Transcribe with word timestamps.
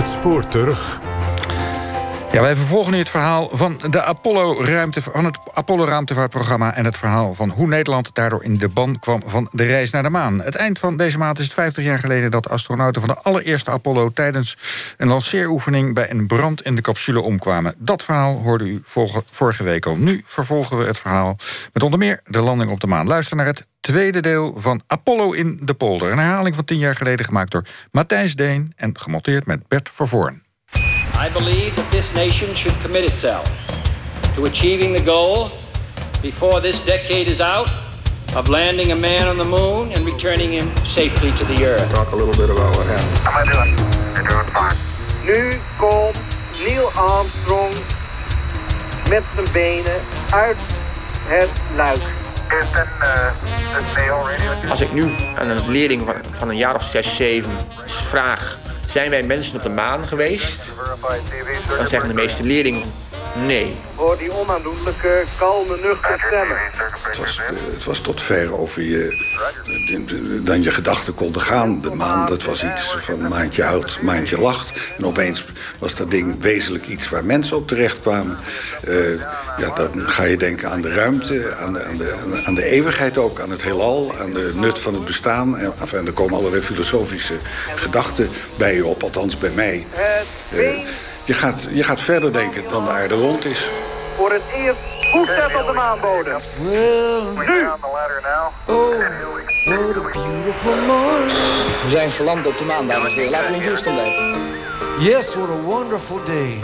Het 0.00 0.08
spoor 0.08 0.48
terug. 0.48 1.00
Ja, 2.32 2.40
wij 2.40 2.56
vervolgen 2.56 2.92
nu 2.92 2.98
het 2.98 3.08
verhaal 3.08 3.48
van, 3.52 3.80
de 3.90 4.02
Apollo 4.02 4.62
ruimte, 4.62 5.02
van 5.02 5.24
het 5.24 5.38
Apollo-ruimtevaartprogramma... 5.52 6.74
en 6.74 6.84
het 6.84 6.96
verhaal 6.96 7.34
van 7.34 7.50
hoe 7.50 7.66
Nederland 7.66 8.14
daardoor 8.14 8.44
in 8.44 8.58
de 8.58 8.68
ban 8.68 8.98
kwam 8.98 9.22
van 9.24 9.48
de 9.52 9.64
reis 9.64 9.90
naar 9.90 10.02
de 10.02 10.10
maan. 10.10 10.40
Het 10.40 10.54
eind 10.54 10.78
van 10.78 10.96
deze 10.96 11.18
maand 11.18 11.38
is 11.38 11.44
het 11.44 11.54
50 11.54 11.84
jaar 11.84 11.98
geleden 11.98 12.30
dat 12.30 12.48
astronauten 12.48 13.00
van 13.00 13.10
de 13.10 13.20
allereerste 13.22 13.70
Apollo... 13.70 14.10
tijdens 14.10 14.56
een 14.96 15.08
lanceeroefening 15.08 15.94
bij 15.94 16.10
een 16.10 16.26
brand 16.26 16.62
in 16.62 16.74
de 16.74 16.82
capsule 16.82 17.20
omkwamen. 17.20 17.74
Dat 17.78 18.02
verhaal 18.02 18.40
hoorde 18.42 18.64
u 18.64 18.80
vorige 19.30 19.62
week 19.62 19.86
al. 19.86 19.96
Nu 19.96 20.22
vervolgen 20.24 20.78
we 20.78 20.84
het 20.84 20.98
verhaal 20.98 21.36
met 21.72 21.82
onder 21.82 21.98
meer 21.98 22.20
de 22.24 22.40
landing 22.40 22.70
op 22.70 22.80
de 22.80 22.86
maan. 22.86 23.06
Luister 23.06 23.36
naar 23.36 23.46
het 23.46 23.66
tweede 23.80 24.20
deel 24.20 24.54
van 24.56 24.82
Apollo 24.86 25.32
in 25.32 25.58
de 25.62 25.74
polder. 25.74 26.12
Een 26.12 26.18
herhaling 26.18 26.54
van 26.54 26.64
tien 26.64 26.78
jaar 26.78 26.96
geleden 26.96 27.24
gemaakt 27.24 27.50
door 27.50 27.64
Matthijs 27.90 28.34
Deen... 28.34 28.72
en 28.76 28.98
gemonteerd 28.98 29.46
met 29.46 29.68
Bert 29.68 29.88
Vervoorn. 29.92 30.42
I 31.26 31.28
believe 31.32 31.74
that 31.74 31.90
this 31.90 32.12
nation 32.14 32.56
should 32.56 32.82
commit 32.82 33.12
itself 33.12 33.50
to 34.34 34.44
achieving 34.44 34.96
the 34.96 35.04
goal 35.04 35.50
before 36.22 36.60
this 36.60 36.84
decade 36.84 37.30
is 37.32 37.40
out 37.40 37.70
of 38.36 38.48
landing 38.48 38.92
a 38.92 38.94
man 38.94 39.28
on 39.28 39.36
the 39.36 39.48
moon 39.48 39.94
and 39.94 40.04
returning 40.04 40.52
him 40.52 40.70
safely 40.94 41.32
to 41.32 41.44
the 41.44 41.64
earth. 41.66 41.92
Talk 41.92 42.12
a 42.12 42.16
little 42.16 42.46
bit 42.46 42.50
about 42.50 42.76
what 42.76 42.86
happened. 42.86 43.18
How 43.18 43.40
am 43.40 43.48
I 43.48 43.52
doing? 43.52 43.74
You're 44.14 44.28
doing 44.28 44.46
fine. 44.46 44.76
Nu 45.24 45.58
komt 45.78 46.18
Neil 46.64 46.90
Armstrong 46.92 47.74
met 49.08 49.22
zijn 49.34 49.46
benen 49.52 50.00
uit 50.30 50.56
het 51.26 51.50
luik. 51.76 52.02
Als 54.68 54.80
ik 54.80 54.92
nu 54.92 55.14
aan 55.34 55.48
een 55.48 55.70
leerling 55.70 56.02
van, 56.04 56.14
van 56.30 56.48
een 56.48 56.56
jaar 56.56 56.74
of 56.74 56.82
6, 56.82 57.16
7 57.16 57.52
vraag 57.84 58.58
zijn 58.84 59.10
wij 59.10 59.22
mensen 59.22 59.56
op 59.56 59.62
de 59.62 59.68
maan 59.68 60.08
geweest? 60.08 60.62
Dan 61.76 61.86
zeggen 61.86 62.08
de 62.08 62.14
meeste 62.14 62.42
leerlingen 62.42 62.82
nee. 63.34 63.76
Hoor 63.94 64.18
die 64.18 64.32
onaandoenlijke, 64.32 65.24
kalme, 65.38 65.76
nuchter 65.82 66.24
stemmen. 66.26 66.56
Het 67.02 67.18
was, 67.18 67.38
eh, 67.38 67.72
het 67.72 67.84
was 67.84 68.00
tot 68.00 68.20
ver 68.20 68.58
over 68.58 68.82
je, 68.82 70.42
dan 70.42 70.62
je 70.62 70.70
gedachten 70.70 71.14
konden 71.14 71.40
gaan. 71.40 71.80
De 71.80 71.90
maan, 71.90 72.26
dat 72.26 72.44
was 72.44 72.64
iets 72.64 72.96
van 72.98 73.28
maandje 73.28 73.62
huilt, 73.62 74.02
maandje 74.02 74.38
lacht. 74.38 74.72
En 74.98 75.04
opeens 75.06 75.44
was 75.78 75.94
dat 75.94 76.10
ding 76.10 76.42
wezenlijk 76.42 76.86
iets 76.86 77.08
waar 77.08 77.24
mensen 77.24 77.56
op 77.56 77.68
terecht 77.68 78.00
kwamen. 78.00 78.38
Uh, 78.84 79.20
ja, 79.58 79.70
dan 79.74 79.90
ga 79.94 80.24
je 80.24 80.36
denken 80.36 80.70
aan 80.70 80.80
de 80.80 80.94
ruimte, 80.94 81.54
aan 81.54 81.72
de, 81.72 81.84
aan, 81.84 81.96
de, 81.96 82.42
aan 82.44 82.54
de 82.54 82.64
eeuwigheid 82.64 83.18
ook, 83.18 83.40
aan 83.40 83.50
het 83.50 83.62
heelal, 83.62 84.12
aan 84.18 84.32
de 84.32 84.52
nut 84.54 84.78
van 84.78 84.94
het 84.94 85.04
bestaan. 85.04 85.58
En, 85.58 85.74
en 85.92 86.06
er 86.06 86.12
komen 86.12 86.38
allerlei 86.38 86.62
filosofische 86.62 87.34
gedachten 87.74 88.28
bij 88.56 88.74
je 88.74 88.86
op, 88.86 89.02
althans 89.02 89.38
bij 89.38 89.50
mij. 89.50 89.86
Uh, 90.52 90.78
je, 91.24 91.32
gaat, 91.32 91.68
je 91.70 91.82
gaat 91.82 92.00
verder 92.00 92.32
denken 92.32 92.68
dan 92.68 92.84
de 92.84 92.90
aarde 92.90 93.14
rond 93.14 93.44
is. 93.44 93.70
Voor 94.16 94.32
het 94.32 94.42
eerst 94.54 94.78
voetstap 95.12 95.54
op 95.54 95.66
de 95.66 95.72
maanbodem. 95.72 96.40
Well, 96.62 97.22
nu! 97.46 97.68
Oh, 98.66 98.98
what 99.64 99.96
a 99.96 100.10
beautiful 100.12 100.76
morning. 100.86 101.32
We 101.82 101.88
zijn 101.88 102.10
geland 102.10 102.46
op 102.46 102.58
de 102.58 102.64
maan, 102.64 102.86
dames 102.86 103.12
en 103.12 103.14
heren. 103.14 103.30
Laten 103.30 103.50
we 103.50 103.56
in 103.56 103.62
Houston 103.62 103.92
blijven. 103.92 104.38
Yes, 104.98 105.34
what 105.34 105.48
a 105.48 105.62
wonderful 105.62 106.20
day. 106.24 106.58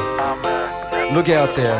Look 1.12 1.28
out 1.28 1.54
there. 1.54 1.78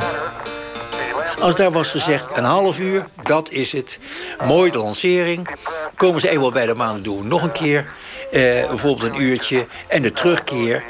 Als 1.40 1.56
daar 1.56 1.72
was 1.72 1.90
gezegd 1.90 2.26
een 2.34 2.44
half 2.44 2.78
uur, 2.78 3.06
dat 3.22 3.50
is 3.50 3.72
het. 3.72 3.98
Mooi 4.44 4.70
de 4.70 4.78
lancering. 4.78 5.48
Komen 5.96 6.20
ze 6.20 6.28
eenmaal 6.28 6.50
bij 6.50 6.66
de 6.66 6.74
maan 6.74 7.02
doen 7.02 7.28
nog 7.28 7.42
een 7.42 7.52
keer. 7.52 7.86
Eh, 8.32 8.40
bijvoorbeeld 8.68 9.12
een 9.12 9.20
uurtje. 9.20 9.66
En 9.88 10.02
de 10.02 10.12
terugkeer. 10.12 10.84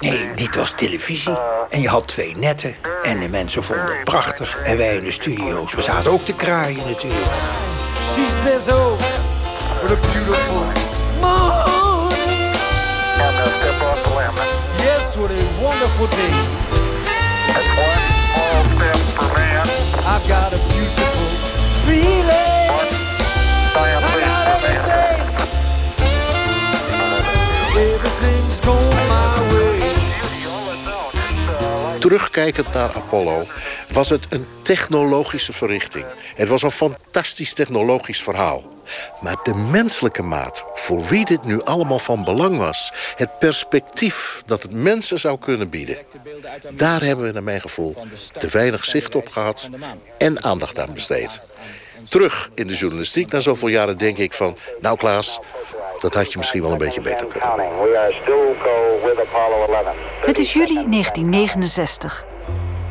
Nee, 0.00 0.34
dit 0.34 0.56
was 0.56 0.72
televisie. 0.76 1.36
En 1.70 1.80
je 1.80 1.88
had 1.88 2.06
twee 2.06 2.36
netten. 2.36 2.74
En 3.02 3.20
de 3.20 3.28
mensen 3.28 3.62
vonden 3.62 3.96
het 3.96 4.04
prachtig. 4.04 4.58
En 4.58 4.76
wij 4.76 4.96
in 4.96 5.04
de 5.04 5.10
studio's, 5.10 5.74
we 5.74 5.82
zaten 5.82 6.10
ook 6.10 6.24
te 6.24 6.32
kraaien 6.32 6.86
natuurlijk. 6.86 7.24
She 8.14 8.26
says, 8.42 8.68
oh, 8.68 8.98
what 9.82 9.90
a 9.90 10.00
beautiful 10.12 10.54
morning. 11.20 12.54
Yes, 14.78 15.16
what 15.16 15.30
a 15.30 15.62
wonderful 15.62 16.08
day. 16.08 16.65
I've 20.06 20.26
got 20.28 20.52
a 20.52 20.58
beautiful 20.68 21.26
feeling. 21.86 22.55
Terugkijkend 32.06 32.74
naar 32.74 32.94
Apollo 32.94 33.44
was 33.90 34.08
het 34.08 34.26
een 34.28 34.46
technologische 34.62 35.52
verrichting. 35.52 36.04
Het 36.34 36.48
was 36.48 36.62
een 36.62 36.70
fantastisch 36.70 37.52
technologisch 37.52 38.22
verhaal. 38.22 38.64
Maar 39.20 39.36
de 39.42 39.54
menselijke 39.54 40.22
maat, 40.22 40.64
voor 40.74 41.06
wie 41.06 41.24
dit 41.24 41.44
nu 41.44 41.62
allemaal 41.62 41.98
van 41.98 42.24
belang 42.24 42.58
was... 42.58 42.92
het 43.16 43.38
perspectief 43.38 44.42
dat 44.44 44.62
het 44.62 44.72
mensen 44.72 45.18
zou 45.18 45.38
kunnen 45.38 45.68
bieden... 45.68 45.98
daar 46.70 47.02
hebben 47.02 47.26
we 47.26 47.32
naar 47.32 47.42
mijn 47.42 47.60
gevoel 47.60 47.94
te 48.38 48.48
weinig 48.48 48.84
zicht 48.84 49.14
op 49.14 49.28
gehad... 49.28 49.68
en 50.18 50.44
aandacht 50.44 50.78
aan 50.78 50.94
besteed. 50.94 51.40
Terug 52.08 52.50
in 52.54 52.66
de 52.66 52.74
journalistiek 52.74 53.32
na 53.32 53.40
zoveel 53.40 53.68
jaren 53.68 53.98
denk 53.98 54.16
ik 54.16 54.32
van... 54.32 54.56
nou 54.80 54.96
Klaas, 54.96 55.40
dat 56.00 56.14
had 56.14 56.32
je 56.32 56.38
misschien 56.38 56.62
wel 56.62 56.72
een 56.72 56.78
beetje 56.78 57.00
beter 57.00 57.26
kunnen. 57.26 57.48
Het 60.20 60.38
is 60.38 60.52
juli 60.52 60.74
1969. 60.88 62.24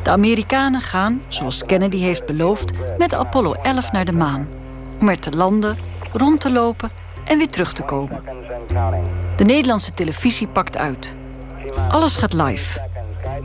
De 0.02 0.10
Amerikanen 0.10 0.80
gaan, 0.80 1.22
zoals 1.28 1.66
Kennedy 1.66 1.98
heeft 1.98 2.26
beloofd, 2.26 2.70
met 2.98 3.14
Apollo 3.14 3.52
11 3.52 3.92
naar 3.92 4.04
de 4.04 4.12
maan. 4.12 4.48
Om 5.00 5.08
er 5.08 5.20
te 5.20 5.36
landen, 5.36 5.78
rond 6.12 6.40
te 6.40 6.52
lopen 6.52 6.90
en 7.24 7.38
weer 7.38 7.48
terug 7.48 7.72
te 7.72 7.82
komen. 7.82 8.24
De 9.36 9.44
Nederlandse 9.44 9.94
televisie 9.94 10.48
pakt 10.48 10.76
uit. 10.76 11.16
Alles 11.88 12.16
gaat 12.16 12.32
live. 12.32 12.80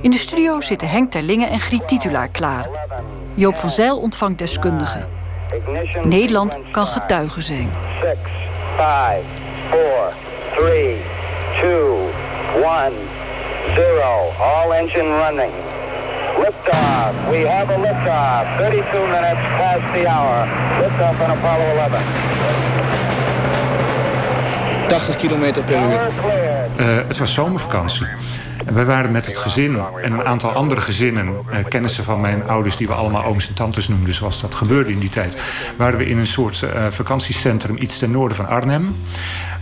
In 0.02 0.12
de 0.12 0.18
studio 0.18 0.62
zitten 0.62 0.90
Henk 0.90 1.12
Terlingen 1.12 1.50
en 1.50 1.60
Griet 1.60 1.88
Titulaar 1.88 2.28
klaar. 2.28 2.70
Joop 3.34 3.58
van 3.58 3.70
Zijl 3.70 3.98
ontvangt 3.98 4.38
deskundigen. 4.38 5.10
Nederland 6.04 6.58
kan 6.72 6.88
getuige 6.88 7.42
zijn. 7.42 7.70
6, 8.02 8.16
5, 8.76 9.22
4, 9.72 10.14
3, 10.56 11.00
2, 11.62 12.12
1, 12.62 12.94
0. 13.76 14.04
All 14.40 14.74
engine 14.74 15.08
running. 15.08 15.52
Liftoff. 16.36 17.14
We 17.32 17.42
have 17.48 17.70
a 17.70 17.78
liftoff. 17.78 18.58
32 18.58 18.84
minutes 19.08 19.42
past 19.56 19.94
the 19.94 20.08
hour. 20.08 20.46
Liftoff 20.82 21.22
on 21.24 21.38
Apollo 21.38 21.72
11. 21.72 22.02
80 24.92 25.16
kilometer 25.16 25.64
per 25.64 25.74
uur. 25.74 26.41
Uh, 26.82 26.88
het 27.08 27.18
was 27.18 27.34
zomervakantie. 27.34 28.06
En 28.66 28.74
wij 28.74 28.86
waren 28.86 29.12
met 29.12 29.26
het 29.26 29.38
gezin 29.38 29.80
en 30.04 30.12
een 30.12 30.26
aantal 30.26 30.52
andere 30.52 30.82
gezinnen... 30.82 31.28
Uh, 31.28 31.58
kennissen 31.68 32.04
van 32.04 32.22
mijn 32.22 32.48
ouders, 32.48 32.76
die 32.76 32.88
we 32.88 32.94
allemaal 32.94 33.24
ooms 33.24 33.48
en 33.48 33.54
tantes 33.54 33.88
noemden... 33.88 34.14
zoals 34.14 34.42
dat 34.42 34.56
gebeurde 34.56 34.92
in 34.92 35.00
die 35.00 35.10
tijd... 35.10 35.36
waren 35.78 35.98
we 35.98 36.06
in 36.06 36.18
een 36.18 36.28
soort 36.28 36.62
uh, 36.62 36.88
vakantiecentrum 36.90 37.78
iets 37.78 37.98
ten 37.98 38.12
noorden 38.12 38.38
van 38.38 38.48
Arnhem... 38.48 38.96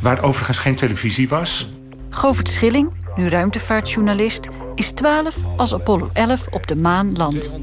waar 0.02 0.22
overigens 0.22 0.58
geen 0.58 0.76
televisie 0.76 1.30
was. 1.30 1.70
Govert 2.10 2.50
Schilling, 2.50 2.94
nu 3.16 3.30
ruimtevaartjournalist... 3.30 4.48
is 4.76 4.92
12 4.92 5.36
als 5.58 5.74
Apollo 5.74 6.10
11 6.14 6.48
op 6.50 6.68
de 6.68 6.76
maan 6.76 7.18
landt. 7.18 7.56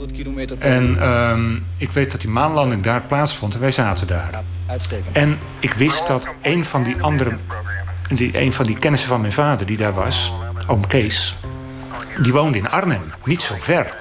En 0.59 0.95
uh, 0.95 1.39
ik 1.79 1.91
weet 1.91 2.11
dat 2.11 2.21
die 2.21 2.31
maanlanding 2.31 2.83
daar 2.83 3.03
plaatsvond 3.03 3.55
en 3.55 3.61
wij 3.61 3.73
zaten 3.73 4.07
daar. 4.07 4.43
En 5.13 5.39
ik 5.59 5.73
wist 5.73 6.07
dat 6.07 6.35
een 6.43 6.65
van 6.65 6.83
die 6.83 7.03
andere... 7.03 7.37
Die, 8.09 8.41
een 8.41 8.53
van 8.53 8.67
die 8.67 8.79
kennissen 8.79 9.09
van 9.09 9.21
mijn 9.21 9.33
vader 9.33 9.67
die 9.67 9.77
daar 9.77 9.95
was 9.95 10.33
oom 10.67 10.87
Kees, 10.87 11.37
die 12.23 12.33
woonde 12.33 12.59
in 12.59 12.71
Arnhem, 12.71 13.13
niet 13.25 13.41
zo 13.41 13.55
ver. 13.59 13.95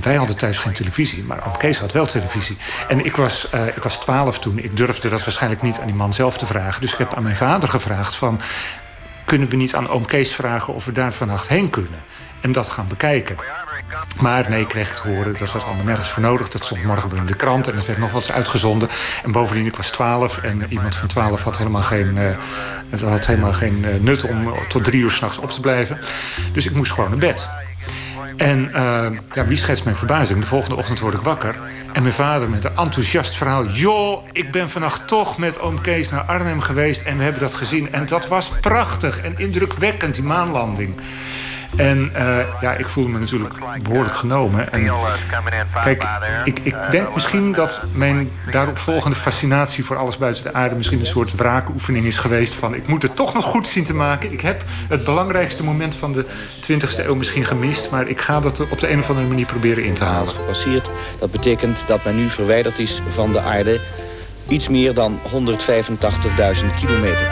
Wij 0.00 0.14
hadden 0.14 0.36
thuis 0.36 0.58
geen 0.58 0.72
televisie, 0.72 1.24
maar 1.24 1.46
oom 1.46 1.56
Kees 1.56 1.78
had 1.78 1.92
wel 1.92 2.06
televisie. 2.06 2.56
En 2.88 3.04
ik 3.04 3.16
was, 3.16 3.48
uh, 3.54 3.66
ik 3.66 3.82
was 3.82 4.00
twaalf 4.00 4.38
toen. 4.38 4.58
Ik 4.58 4.76
durfde 4.76 5.08
dat 5.08 5.24
waarschijnlijk 5.24 5.62
niet 5.62 5.80
aan 5.80 5.86
die 5.86 5.94
man 5.94 6.12
zelf 6.12 6.38
te 6.38 6.46
vragen. 6.46 6.80
Dus 6.80 6.92
ik 6.92 6.98
heb 6.98 7.14
aan 7.14 7.22
mijn 7.22 7.36
vader 7.36 7.68
gevraagd 7.68 8.14
van... 8.14 8.40
kunnen 9.24 9.48
we 9.48 9.56
niet 9.56 9.74
aan 9.74 9.88
oom 9.88 10.06
Kees 10.06 10.34
vragen 10.34 10.74
of 10.74 10.84
we 10.84 10.92
daar 10.92 11.12
vannacht 11.12 11.48
heen 11.48 11.70
kunnen? 11.70 12.00
En 12.40 12.52
dat 12.52 12.70
gaan 12.70 12.88
bekijken. 12.88 13.36
Maar 14.20 14.46
nee, 14.48 14.60
ik 14.60 14.68
kreeg 14.68 14.88
het 14.88 14.98
horen, 14.98 15.36
dat 15.36 15.52
was 15.52 15.64
allemaal 15.64 15.84
nergens 15.84 16.08
voor 16.08 16.22
nodig. 16.22 16.48
Dat 16.48 16.64
stond 16.64 16.84
morgen 16.84 17.10
weer 17.10 17.18
in 17.18 17.26
de 17.26 17.36
krant 17.36 17.68
en 17.68 17.76
het 17.76 17.86
werd 17.86 17.98
nog 17.98 18.10
wat 18.10 18.30
uitgezonden. 18.30 18.88
En 19.24 19.32
bovendien, 19.32 19.66
ik 19.66 19.76
was 19.76 19.90
twaalf 19.90 20.38
en 20.38 20.62
iemand 20.68 20.94
van 20.94 21.08
twaalf 21.08 21.42
had 21.42 21.58
helemaal 21.58 21.82
geen, 21.82 22.16
uh, 22.90 23.02
had 23.10 23.26
helemaal 23.26 23.52
geen 23.52 23.84
uh, 23.84 24.00
nut 24.00 24.22
om 24.22 24.54
tot 24.68 24.84
drie 24.84 25.02
uur 25.02 25.10
s'nachts 25.10 25.38
op 25.38 25.50
te 25.50 25.60
blijven. 25.60 25.98
Dus 26.52 26.66
ik 26.66 26.74
moest 26.74 26.92
gewoon 26.92 27.10
naar 27.10 27.18
bed. 27.18 27.48
En 28.36 28.70
uh, 28.74 29.06
ja, 29.32 29.46
wie 29.46 29.56
schetst 29.56 29.84
mijn 29.84 29.96
verbazing? 29.96 30.40
De 30.40 30.46
volgende 30.46 30.76
ochtend 30.76 31.00
word 31.00 31.14
ik 31.14 31.20
wakker. 31.20 31.60
En 31.92 32.02
mijn 32.02 32.14
vader 32.14 32.50
met 32.50 32.64
een 32.64 32.76
enthousiast 32.76 33.36
verhaal. 33.36 33.66
Joh, 33.66 34.28
ik 34.32 34.50
ben 34.50 34.70
vannacht 34.70 35.08
toch 35.08 35.38
met 35.38 35.60
oom 35.60 35.80
Kees 35.80 36.10
naar 36.10 36.20
Arnhem 36.20 36.60
geweest. 36.60 37.00
En 37.02 37.16
we 37.16 37.22
hebben 37.22 37.40
dat 37.40 37.54
gezien. 37.54 37.92
En 37.92 38.06
dat 38.06 38.28
was 38.28 38.50
prachtig 38.60 39.20
en 39.20 39.38
indrukwekkend, 39.38 40.14
die 40.14 40.24
maanlanding. 40.24 40.94
En 41.76 42.10
uh, 42.16 42.38
ja, 42.60 42.72
ik 42.74 42.88
voelde 42.88 43.10
me 43.10 43.18
natuurlijk 43.18 43.54
behoorlijk 43.82 44.14
genomen. 44.14 44.72
En 44.72 44.90
kijk, 45.82 46.04
ik, 46.44 46.74
denk 46.90 47.14
misschien 47.14 47.52
dat 47.52 47.82
mijn 47.92 48.30
daaropvolgende 48.50 49.16
fascinatie 49.16 49.84
voor 49.84 49.96
alles 49.96 50.18
buiten 50.18 50.42
de 50.42 50.52
aarde 50.52 50.74
misschien 50.74 50.98
een 50.98 51.06
soort 51.06 51.34
wraakoefening 51.34 52.06
is 52.06 52.16
geweest 52.16 52.54
van 52.54 52.74
ik 52.74 52.86
moet 52.86 53.02
het 53.02 53.16
toch 53.16 53.34
nog 53.34 53.44
goed 53.44 53.66
zien 53.66 53.84
te 53.84 53.94
maken. 53.94 54.32
Ik 54.32 54.40
heb 54.40 54.64
het 54.88 55.04
belangrijkste 55.04 55.64
moment 55.64 55.94
van 55.94 56.12
de 56.12 56.24
20e 56.72 57.06
eeuw 57.06 57.14
misschien 57.14 57.44
gemist, 57.44 57.90
maar 57.90 58.08
ik 58.08 58.20
ga 58.20 58.40
dat 58.40 58.60
op 58.70 58.78
de 58.80 58.90
een 58.90 58.98
of 58.98 59.08
andere 59.08 59.28
manier 59.28 59.46
proberen 59.46 59.84
in 59.84 59.94
te 59.94 60.04
halen. 60.04 60.34
Dat 61.18 61.30
betekent 61.30 61.78
dat 61.86 62.04
men 62.04 62.16
nu 62.16 62.30
verwijderd 62.30 62.78
is 62.78 63.02
van 63.14 63.32
de 63.32 63.40
aarde 63.40 63.80
iets 64.48 64.68
meer 64.68 64.94
dan 64.94 65.18
185.000 65.24 65.30
kilometer. 66.80 67.28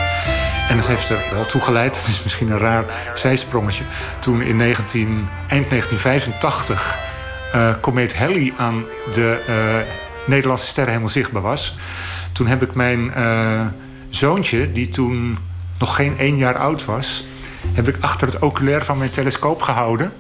En 0.69 0.77
dat 0.77 0.87
heeft 0.87 1.09
er 1.09 1.25
wel 1.33 1.47
toe 1.47 1.61
geleid, 1.61 1.97
het 2.01 2.07
is 2.07 2.23
misschien 2.23 2.51
een 2.51 2.59
raar 2.59 2.85
zijsprongetje... 3.15 3.85
toen 4.19 4.43
in 4.43 4.57
19, 4.57 5.29
eind 5.49 5.69
1985 5.71 6.99
uh, 7.55 7.75
komeet 7.81 8.17
Halley 8.17 8.53
aan 8.57 8.85
de 9.13 9.41
uh, 9.49 9.55
Nederlandse 10.27 10.67
sterrenhemel 10.67 11.09
zichtbaar 11.09 11.43
was. 11.43 11.77
Toen 12.33 12.47
heb 12.47 12.63
ik 12.63 12.75
mijn 12.75 13.13
uh, 13.17 13.61
zoontje, 14.11 14.73
die 14.73 14.89
toen 14.89 15.39
nog 15.79 15.97
geen 15.97 16.19
één 16.19 16.37
jaar 16.37 16.59
oud 16.59 16.85
was 16.85 17.25
heb 17.73 17.89
ik 17.89 17.97
achter 18.01 18.27
het 18.27 18.39
oculair 18.39 18.85
van 18.85 18.99
mijn 18.99 19.11
telescoop 19.11 19.63
gehouden. 19.63 20.13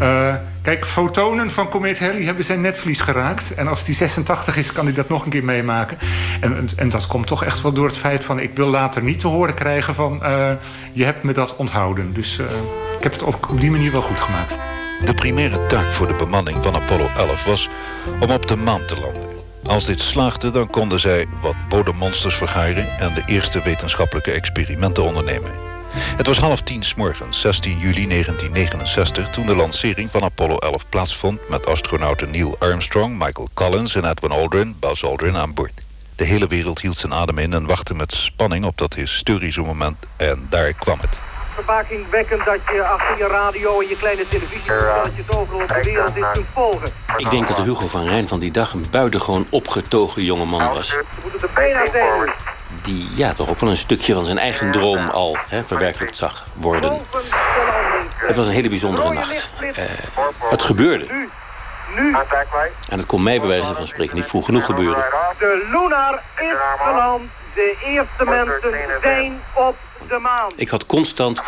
Uh, 0.00 0.34
kijk, 0.62 0.86
fotonen 0.86 1.50
van 1.50 1.68
komeet 1.68 1.98
Halley 1.98 2.22
hebben 2.22 2.44
zijn 2.44 2.60
netvlies 2.60 3.00
geraakt. 3.00 3.54
En 3.54 3.68
als 3.68 3.84
die 3.84 3.94
86 3.94 4.56
is, 4.56 4.72
kan 4.72 4.84
hij 4.84 4.94
dat 4.94 5.08
nog 5.08 5.24
een 5.24 5.30
keer 5.30 5.44
meemaken. 5.44 5.98
En, 6.40 6.68
en, 6.76 6.88
dat 6.88 7.06
komt 7.06 7.26
toch 7.26 7.44
echt 7.44 7.62
wel 7.62 7.72
door 7.72 7.86
het 7.86 7.96
feit 7.96 8.24
van... 8.24 8.40
ik 8.40 8.52
wil 8.52 8.68
later 8.68 9.02
niet 9.02 9.18
te 9.18 9.26
horen 9.26 9.54
krijgen 9.54 9.94
van... 9.94 10.20
Uh, 10.22 10.50
je 10.92 11.04
hebt 11.04 11.22
me 11.22 11.32
dat 11.32 11.56
onthouden. 11.56 12.12
Dus 12.12 12.38
uh, 12.38 12.46
ik 12.96 13.02
heb 13.02 13.12
het 13.12 13.22
op, 13.22 13.48
op 13.50 13.60
die 13.60 13.70
manier 13.70 13.92
wel 13.92 14.02
goed 14.02 14.20
gemaakt. 14.20 14.58
De 15.04 15.14
primaire 15.14 15.66
taak 15.66 15.92
voor 15.92 16.08
de 16.08 16.14
bemanning 16.14 16.62
van 16.62 16.74
Apollo 16.74 17.08
11 17.16 17.44
was 17.44 17.68
om 18.20 18.30
op 18.30 18.46
de 18.48 18.56
maan 18.56 18.86
te 18.86 18.98
landen. 18.98 19.28
Als 19.66 19.84
dit 19.84 20.00
slaagde, 20.00 20.50
dan 20.50 20.70
konden 20.70 21.00
zij 21.00 21.26
wat 21.42 21.54
bodemmonsters 21.68 22.34
vergaren... 22.34 22.98
en 22.98 23.14
de 23.14 23.22
eerste 23.26 23.62
wetenschappelijke 23.62 24.30
experimenten 24.30 25.04
ondernemen. 25.04 25.71
Het 25.94 26.26
was 26.26 26.38
half 26.38 26.60
tien 26.60 26.82
s 26.82 26.94
morgens, 26.94 27.40
16 27.40 27.78
juli 27.78 28.06
1969... 28.08 29.30
toen 29.30 29.46
de 29.46 29.56
lancering 29.56 30.10
van 30.10 30.22
Apollo 30.22 30.56
11 30.56 30.88
plaatsvond... 30.88 31.48
met 31.48 31.66
astronauten 31.66 32.30
Neil 32.30 32.56
Armstrong, 32.58 33.18
Michael 33.18 33.48
Collins 33.54 33.94
en 33.94 34.04
Edwin 34.04 34.30
Aldrin... 34.30 34.76
Buzz 34.80 35.04
Aldrin 35.04 35.36
aan 35.36 35.54
boord. 35.54 35.72
De 36.16 36.24
hele 36.24 36.46
wereld 36.46 36.80
hield 36.80 36.96
zijn 36.96 37.14
adem 37.14 37.38
in 37.38 37.52
en 37.52 37.66
wachtte 37.66 37.94
met 37.94 38.12
spanning 38.12 38.64
op 38.64 38.78
dat 38.78 38.94
historische 38.94 39.60
moment. 39.60 39.96
En 40.16 40.46
daar 40.48 40.72
kwam 40.72 40.98
het. 41.00 41.18
Verbazingwekkend 41.54 42.44
dat 42.44 42.58
je 42.72 42.84
achter 42.84 43.18
je 43.18 43.26
radio 43.26 43.80
en 43.80 43.88
je 43.88 43.96
kleine 43.96 44.28
televisie... 44.28 44.70
dat 44.70 45.12
je 45.16 45.22
het 45.26 45.36
overal 45.36 45.60
op 45.60 45.68
de 45.68 45.80
wereld 45.82 46.14
dit 46.14 46.30
kunt 46.32 46.46
volgen. 46.54 46.90
Ik 47.16 47.30
denk 47.30 47.48
dat 47.48 47.56
Hugo 47.56 47.86
van 47.86 48.04
Rijn 48.04 48.28
van 48.28 48.38
die 48.38 48.50
dag 48.50 48.72
een 48.72 48.86
buitengewoon 48.90 49.46
opgetogen 49.50 50.24
jonge 50.24 50.44
man 50.44 50.68
was. 50.68 50.90
We 50.90 51.04
moeten 51.22 51.48
er 51.48 51.54
bijna 51.54 51.84
zijn 51.92 52.32
die 52.82 53.08
ja, 53.14 53.32
toch 53.32 53.48
ook 53.48 53.58
wel 53.58 53.70
een 53.70 53.76
stukje 53.76 54.14
van 54.14 54.24
zijn 54.24 54.38
eigen 54.38 54.72
droom 54.72 55.08
al 55.08 55.36
hè, 55.48 55.64
verwerkelijkt 55.64 56.16
zag 56.16 56.46
worden. 56.54 57.00
Het 58.16 58.36
was 58.36 58.46
een 58.46 58.52
hele 58.52 58.68
bijzondere 58.68 59.12
nacht. 59.12 59.50
Uh, 59.60 59.70
het 60.50 60.62
gebeurde. 60.62 61.06
En 62.88 62.98
het 62.98 63.06
kon 63.06 63.22
mij 63.22 63.38
bij 63.38 63.48
wijze 63.48 63.74
van 63.74 63.86
spreken 63.86 64.16
niet 64.16 64.26
vroeg 64.26 64.44
genoeg 64.44 64.64
gebeuren. 64.64 65.04
De 65.38 65.66
Lunar 65.70 66.22
is 66.36 66.56
geland. 66.78 67.22
De 67.54 67.76
eerste 67.84 68.24
mensen 68.24 68.98
zijn 69.02 69.40
op 69.52 69.76
de 70.08 70.18
maan. 70.18 70.50
Ik 70.56 70.68
had 70.68 70.86
constant 70.86 71.42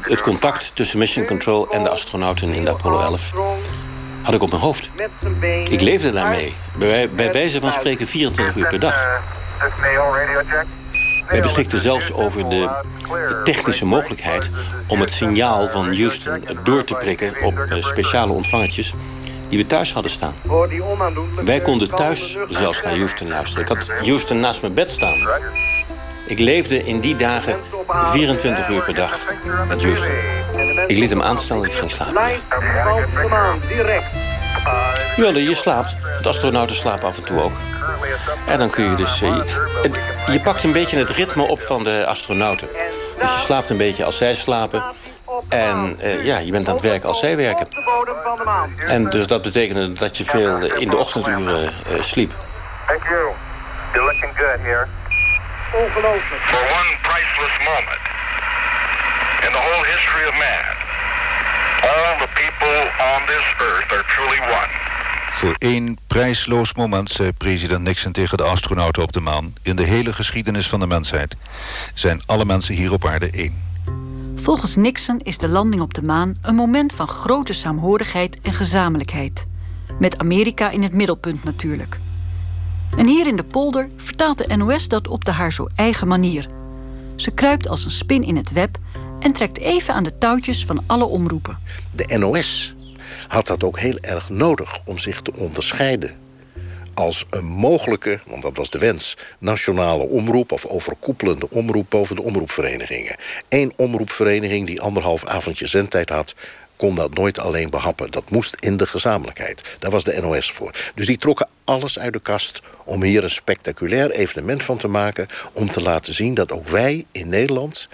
het 0.00 0.20
contact 0.20 0.70
tussen 0.74 0.98
Mission 0.98 1.26
Control 1.26 1.68
en 1.68 1.82
de 1.82 1.88
astronauten 1.88 2.52
in 2.52 2.64
de 2.64 2.70
Apollo 2.70 3.00
11 3.00 3.32
had 4.22 4.34
ik 4.34 4.42
op 4.42 4.50
mijn 4.50 4.62
hoofd. 4.62 4.90
Ik 5.68 5.80
leefde 5.80 6.10
daarmee. 6.10 6.54
Bij, 6.78 7.10
bij 7.10 7.32
wijze 7.32 7.60
van 7.60 7.72
spreken 7.72 8.06
24 8.06 8.56
uur 8.56 8.68
per 8.68 8.80
dag. 8.80 9.20
Wij 11.28 11.40
beschikten 11.40 11.78
zelfs 11.78 12.12
over 12.12 12.48
de 12.48 12.70
technische 13.44 13.84
mogelijkheid 13.84 14.50
om 14.86 15.00
het 15.00 15.10
signaal 15.10 15.68
van 15.68 15.84
Houston 15.84 16.44
door 16.64 16.84
te 16.84 16.94
prikken 16.94 17.42
op 17.42 17.58
eh, 17.58 17.82
speciale 17.82 18.32
ontvangertjes 18.32 18.94
die 19.48 19.58
we 19.58 19.66
thuis 19.66 19.92
hadden 19.92 20.10
staan. 20.10 20.34
Wij 21.44 21.60
konden 21.60 21.94
thuis 21.94 22.36
zelfs 22.48 22.82
naar 22.82 22.96
Houston 22.96 23.28
luisteren. 23.28 23.62
Ik 23.62 23.68
had 23.68 23.86
Houston 24.06 24.40
naast 24.40 24.60
mijn 24.60 24.74
bed 24.74 24.90
staan. 24.90 25.28
Ik 26.26 26.38
leefde 26.38 26.84
in 26.84 27.00
die 27.00 27.16
dagen 27.16 27.58
24 27.88 28.68
uur 28.68 28.82
per 28.82 28.94
dag 28.94 29.26
met 29.68 29.82
Houston. 29.82 30.14
Ik 30.86 30.98
liet 30.98 31.10
hem 31.10 31.22
aanstaan 31.22 31.56
dat 31.56 31.66
ik 31.66 31.72
ging 31.72 31.90
slapen. 31.90 32.14
Jawel, 35.16 35.36
je 35.36 35.54
slaapt. 35.54 35.96
De 36.22 36.28
astronauten 36.28 36.76
slapen 36.76 37.08
af 37.08 37.16
en 37.16 37.24
toe 37.24 37.40
ook. 37.40 37.52
En 38.46 38.58
dan 38.58 38.70
kun 38.70 38.90
je 38.90 38.96
dus... 38.96 39.22
Eh, 39.22 39.36
je, 39.82 39.90
je 40.32 40.40
pakt 40.40 40.64
een 40.64 40.72
beetje 40.72 40.98
het 40.98 41.10
ritme 41.10 41.42
op 41.42 41.60
van 41.60 41.84
de 41.84 42.06
astronauten. 42.06 42.68
Dus 43.18 43.32
je 43.32 43.38
slaapt 43.38 43.70
een 43.70 43.76
beetje 43.76 44.04
als 44.04 44.16
zij 44.16 44.34
slapen. 44.34 44.84
En 45.48 45.98
uh, 46.02 46.24
ja, 46.24 46.38
je 46.38 46.50
bent 46.50 46.68
aan 46.68 46.74
het 46.74 46.82
werken 46.82 47.08
als 47.08 47.18
zij 47.18 47.36
werken. 47.36 47.68
En 48.86 49.04
dus 49.04 49.26
dat 49.26 49.42
betekende 49.42 49.92
dat 49.92 50.16
je 50.16 50.24
veel 50.24 50.58
in 50.58 50.88
de 50.88 50.96
ochtenduren 50.96 51.72
uh, 51.90 52.02
sliep. 52.02 52.34
Thank 52.86 53.02
you. 53.02 53.32
You're 53.92 54.12
looking 54.12 54.32
good 54.36 54.58
here. 54.62 54.86
Ongelooflijk. 55.72 56.42
For 56.42 56.60
one 56.78 56.90
priceless 57.02 57.56
moment 57.70 58.00
in 59.46 59.52
the 59.52 59.62
whole 59.68 59.84
history 59.84 60.24
of 60.28 60.34
man, 60.38 60.64
all 61.92 62.18
the 62.24 62.30
people 62.42 62.78
on 63.12 63.20
this 63.26 63.46
earth 63.60 63.92
are 63.92 64.04
truly 64.14 64.40
one. 64.40 64.87
Voor 65.38 65.54
één 65.58 65.98
prijsloos 66.06 66.74
moment, 66.74 67.10
zei 67.10 67.32
president 67.32 67.82
Nixon 67.82 68.12
tegen 68.12 68.36
de 68.36 68.42
astronauten 68.42 69.02
op 69.02 69.12
de 69.12 69.20
maan... 69.20 69.54
in 69.62 69.76
de 69.76 69.82
hele 69.82 70.12
geschiedenis 70.12 70.68
van 70.68 70.80
de 70.80 70.86
mensheid 70.86 71.36
zijn 71.94 72.20
alle 72.26 72.44
mensen 72.44 72.74
hier 72.74 72.92
op 72.92 73.06
aarde 73.06 73.30
één. 73.30 73.62
Volgens 74.34 74.76
Nixon 74.76 75.18
is 75.18 75.38
de 75.38 75.48
landing 75.48 75.82
op 75.82 75.94
de 75.94 76.02
maan 76.02 76.36
een 76.42 76.54
moment 76.54 76.92
van 76.92 77.08
grote 77.08 77.52
saamhorigheid 77.52 78.40
en 78.40 78.54
gezamenlijkheid. 78.54 79.46
Met 79.98 80.18
Amerika 80.18 80.70
in 80.70 80.82
het 80.82 80.92
middelpunt 80.92 81.44
natuurlijk. 81.44 81.98
En 82.96 83.06
hier 83.06 83.26
in 83.26 83.36
de 83.36 83.44
polder 83.44 83.88
vertaalt 83.96 84.38
de 84.38 84.56
NOS 84.56 84.88
dat 84.88 85.08
op 85.08 85.24
de 85.24 85.32
haar 85.32 85.52
zo 85.52 85.68
eigen 85.74 86.08
manier. 86.08 86.48
Ze 87.16 87.30
kruipt 87.30 87.68
als 87.68 87.84
een 87.84 87.90
spin 87.90 88.22
in 88.22 88.36
het 88.36 88.52
web 88.52 88.78
en 89.18 89.32
trekt 89.32 89.58
even 89.58 89.94
aan 89.94 90.04
de 90.04 90.18
touwtjes 90.18 90.64
van 90.64 90.82
alle 90.86 91.04
omroepen. 91.04 91.58
De 91.94 92.18
NOS 92.18 92.76
had 93.28 93.46
dat 93.46 93.62
ook 93.62 93.78
heel 93.78 93.98
erg 94.00 94.28
nodig 94.28 94.80
om 94.84 94.98
zich 94.98 95.22
te 95.22 95.32
onderscheiden 95.34 96.26
als 96.98 97.24
een 97.30 97.44
mogelijke, 97.44 98.18
want 98.26 98.42
dat 98.42 98.56
was 98.56 98.70
de 98.70 98.78
wens, 98.78 99.16
nationale 99.38 100.02
omroep 100.02 100.52
of 100.52 100.66
overkoepelende 100.66 101.50
omroep 101.50 101.90
boven 101.90 102.16
de 102.16 102.22
omroepverenigingen. 102.22 103.16
Eén 103.48 103.72
omroepvereniging 103.76 104.66
die 104.66 104.80
anderhalf 104.80 105.24
avondje 105.24 105.66
zendtijd 105.66 106.08
had, 106.08 106.34
kon 106.76 106.94
dat 106.94 107.14
nooit 107.14 107.38
alleen 107.38 107.70
behappen. 107.70 108.10
Dat 108.10 108.30
moest 108.30 108.56
in 108.60 108.76
de 108.76 108.86
gezamenlijkheid. 108.86 109.76
Daar 109.78 109.90
was 109.90 110.04
de 110.04 110.20
NOS 110.20 110.52
voor. 110.52 110.74
Dus 110.94 111.06
die 111.06 111.18
trokken 111.18 111.48
alles 111.64 111.98
uit 111.98 112.12
de 112.12 112.20
kast 112.20 112.60
om 112.84 113.02
hier 113.02 113.22
een 113.22 113.30
spectaculair 113.30 114.10
evenement 114.10 114.64
van 114.64 114.76
te 114.76 114.88
maken. 114.88 115.26
Om 115.52 115.70
te 115.70 115.82
laten 115.82 116.14
zien 116.14 116.34
dat 116.34 116.52
ook 116.52 116.68
wij 116.68 117.04
in 117.12 117.28
Nederland 117.28 117.88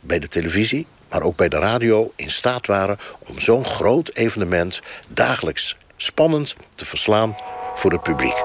bij 0.00 0.18
de 0.18 0.28
televisie 0.28 0.86
maar 1.10 1.22
ook 1.22 1.36
bij 1.36 1.48
de 1.48 1.58
radio 1.58 2.12
in 2.16 2.30
staat 2.30 2.66
waren 2.66 2.98
om 3.28 3.40
zo'n 3.40 3.64
groot 3.64 4.10
evenement 4.14 4.80
dagelijks 5.08 5.76
spannend 5.96 6.56
te 6.74 6.84
verslaan 6.84 7.36
voor 7.74 7.92
het 7.92 8.02
publiek. 8.02 8.44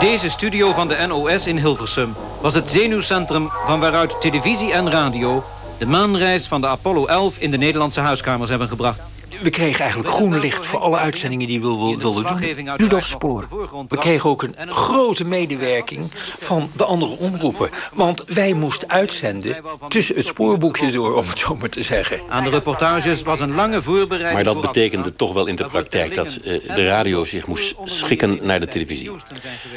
Deze 0.00 0.30
studio 0.30 0.72
van 0.72 0.88
de 0.88 1.06
NOS 1.06 1.46
in 1.46 1.58
Hilversum 1.58 2.14
was 2.40 2.54
het 2.54 2.68
zenuwcentrum 2.68 3.48
van 3.66 3.80
waaruit 3.80 4.20
televisie 4.20 4.72
en 4.72 4.90
radio 4.90 5.44
de 5.78 5.86
maanreis 5.86 6.46
van 6.46 6.60
de 6.60 6.66
Apollo 6.66 7.06
11 7.06 7.38
in 7.38 7.50
de 7.50 7.56
Nederlandse 7.56 8.00
huiskamers 8.00 8.50
hebben 8.50 8.68
gebracht 8.68 9.13
we 9.42 9.50
kregen 9.50 9.80
eigenlijk 9.80 10.14
groen 10.14 10.40
licht 10.40 10.66
voor 10.66 10.80
alle 10.80 10.96
uitzendingen 10.96 11.46
die 11.46 11.60
we 11.60 11.96
wilden 11.98 12.24
doen. 12.24 12.76
Rudolf 12.76 13.04
Spoor. 13.04 13.46
We 13.88 13.98
kregen 13.98 14.30
ook 14.30 14.42
een 14.42 14.56
grote 14.68 15.24
medewerking 15.24 16.10
van 16.38 16.70
de 16.76 16.84
andere 16.84 17.16
omroepen. 17.18 17.70
Want 17.92 18.24
wij 18.26 18.52
moesten 18.52 18.90
uitzenden 18.90 19.62
tussen 19.88 20.16
het 20.16 20.26
spoorboekje 20.26 20.90
door, 20.90 21.14
om 21.14 21.28
het 21.28 21.38
zo 21.38 21.56
maar 21.56 21.68
te 21.68 21.82
zeggen. 21.82 22.20
Aan 22.28 22.44
de 22.44 22.50
reportages 22.50 23.22
was 23.22 23.40
een 23.40 23.54
lange 23.54 23.82
voorbereiding... 23.82 24.34
Maar 24.34 24.54
dat 24.54 24.60
betekende 24.60 25.16
toch 25.16 25.32
wel 25.32 25.46
in 25.46 25.56
de 25.56 25.64
praktijk 25.64 26.14
dat 26.14 26.38
uh, 26.44 26.74
de 26.74 26.86
radio 26.86 27.24
zich 27.24 27.46
moest 27.46 27.76
schikken 27.84 28.38
naar 28.42 28.60
de 28.60 28.66
televisie. 28.66 29.10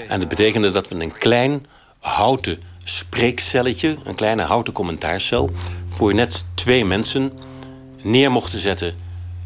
En 0.08 0.20
dat 0.20 0.30
betekende 0.30 0.70
dat 0.70 0.88
we 0.88 0.96
een 0.96 1.18
klein 1.18 1.66
houten 2.00 2.60
spreekcelletje, 2.84 3.98
een 4.04 4.16
kleine 4.16 4.42
houten 4.42 4.74
commentaarcel... 4.74 5.52
voor 5.88 6.14
net 6.14 6.46
twee 6.54 6.86
mensen 6.86 7.32
neer 8.02 8.32
mochten 8.32 8.60
zetten 8.60 8.96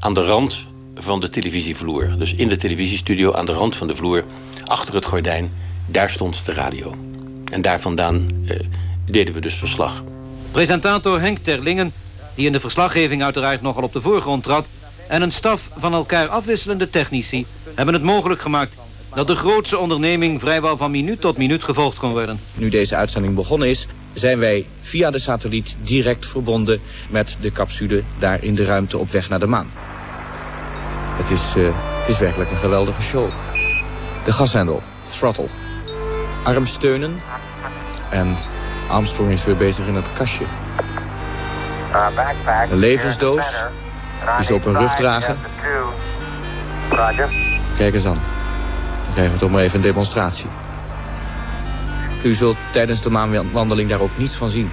aan 0.02 0.14
de 0.14 0.24
rand 0.24 0.68
van 0.96 1.20
de 1.20 1.30
televisievloer. 1.30 2.18
Dus 2.18 2.34
in 2.34 2.48
de 2.48 2.58
televisiestudio, 2.58 3.34
aan 3.34 3.46
de 3.46 3.54
rand 3.54 3.76
van 3.76 3.88
de 3.88 3.96
vloer, 3.96 4.24
achter 4.66 4.94
het 4.94 5.06
gordijn, 5.06 5.52
daar 5.86 6.10
stond 6.10 6.46
de 6.46 6.54
radio. 6.54 6.96
En 7.52 7.62
daar 7.62 7.80
vandaan 7.80 8.28
eh, 8.48 8.60
deden 9.06 9.34
we 9.34 9.42
dus 9.42 9.56
verslag. 9.56 10.04
Presentator 10.52 11.20
Henk 11.20 11.38
Terlingen, 11.38 11.94
die 12.36 12.46
in 12.46 12.52
de 12.52 12.60
verslaggeving 12.60 13.24
uiteraard 13.24 13.62
nogal 13.62 13.84
op 13.84 13.94
de 13.94 14.02
voorgrond 14.02 14.44
trad... 14.44 14.66
en 15.08 15.22
een 15.22 15.32
staf 15.32 15.62
van 15.80 15.94
elkaar 15.94 16.28
afwisselende 16.28 16.90
technici 16.90 17.46
hebben 17.76 17.94
het 17.94 18.04
mogelijk 18.04 18.42
gemaakt 18.42 18.74
dat 19.16 19.28
de 19.28 19.36
grootste 19.36 19.78
onderneming 19.78 20.40
vrijwel 20.40 20.78
van 20.78 20.92
minuut 20.92 21.22
tot 21.22 21.38
minuut 21.38 21.64
gevolgd 21.64 21.98
kon 21.98 22.12
worden. 22.12 22.40
Nu 22.54 22.70
deze 22.70 22.96
uitzending 22.96 23.36
begonnen 23.36 23.70
is, 23.70 23.88
zijn 24.14 24.40
wij 24.40 24.66
via 24.82 25.12
de 25.12 25.20
satelliet 25.20 25.76
direct 25.84 26.26
verbonden 26.26 26.80
met 27.10 27.38
de 27.42 27.52
capsule 27.52 28.04
daar 28.20 28.44
in 28.44 28.56
de 28.56 28.66
ruimte 28.66 28.98
op 28.98 29.10
weg 29.10 29.30
naar 29.30 29.40
de 29.40 29.48
maan. 29.48 29.72
Het 31.16 31.30
is, 31.30 31.56
uh, 31.58 31.70
het 32.00 32.08
is 32.08 32.18
werkelijk 32.18 32.52
een 32.52 32.58
geweldige 32.58 33.02
show. 33.02 33.30
De 34.24 34.32
gashendel, 34.32 34.82
throttle. 35.04 35.48
Arm 36.44 36.66
steunen. 36.66 37.22
En 38.10 38.38
Armstrong 38.90 39.32
is 39.32 39.46
weer 39.46 39.58
bezig 39.58 39.88
in 39.88 39.96
het 39.96 40.06
kastje. 40.14 40.44
Een 42.70 42.78
levensdoos. 42.78 43.64
Die 44.38 44.46
ze 44.46 44.54
op 44.54 44.64
hun 44.64 44.78
rug 44.78 44.96
dragen. 44.96 45.38
Kijk 47.78 47.94
eens 47.94 48.06
aan. 48.06 48.20
Dan 49.06 49.14
krijgen 49.14 49.34
we 49.34 49.40
toch 49.40 49.52
maar 49.52 49.62
even 49.62 49.76
een 49.76 49.86
demonstratie. 49.86 50.50
U 52.24 52.36
zult 52.36 52.58
tijdens 52.72 53.02
de 53.02 53.10
maanwandeling 53.10 53.90
daar 53.90 54.00
ook 54.00 54.18
niets 54.18 54.36
van 54.36 54.50
zien. 54.50 54.72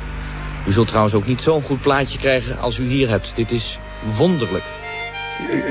U 0.67 0.73
zult 0.73 0.87
trouwens 0.87 1.15
ook 1.15 1.27
niet 1.27 1.41
zo'n 1.41 1.63
goed 1.63 1.81
plaatje 1.81 2.19
krijgen 2.19 2.59
als 2.59 2.79
u 2.79 2.87
hier 2.87 3.09
hebt. 3.09 3.33
Dit 3.37 3.51
is 3.51 3.79
wonderlijk. 4.17 4.65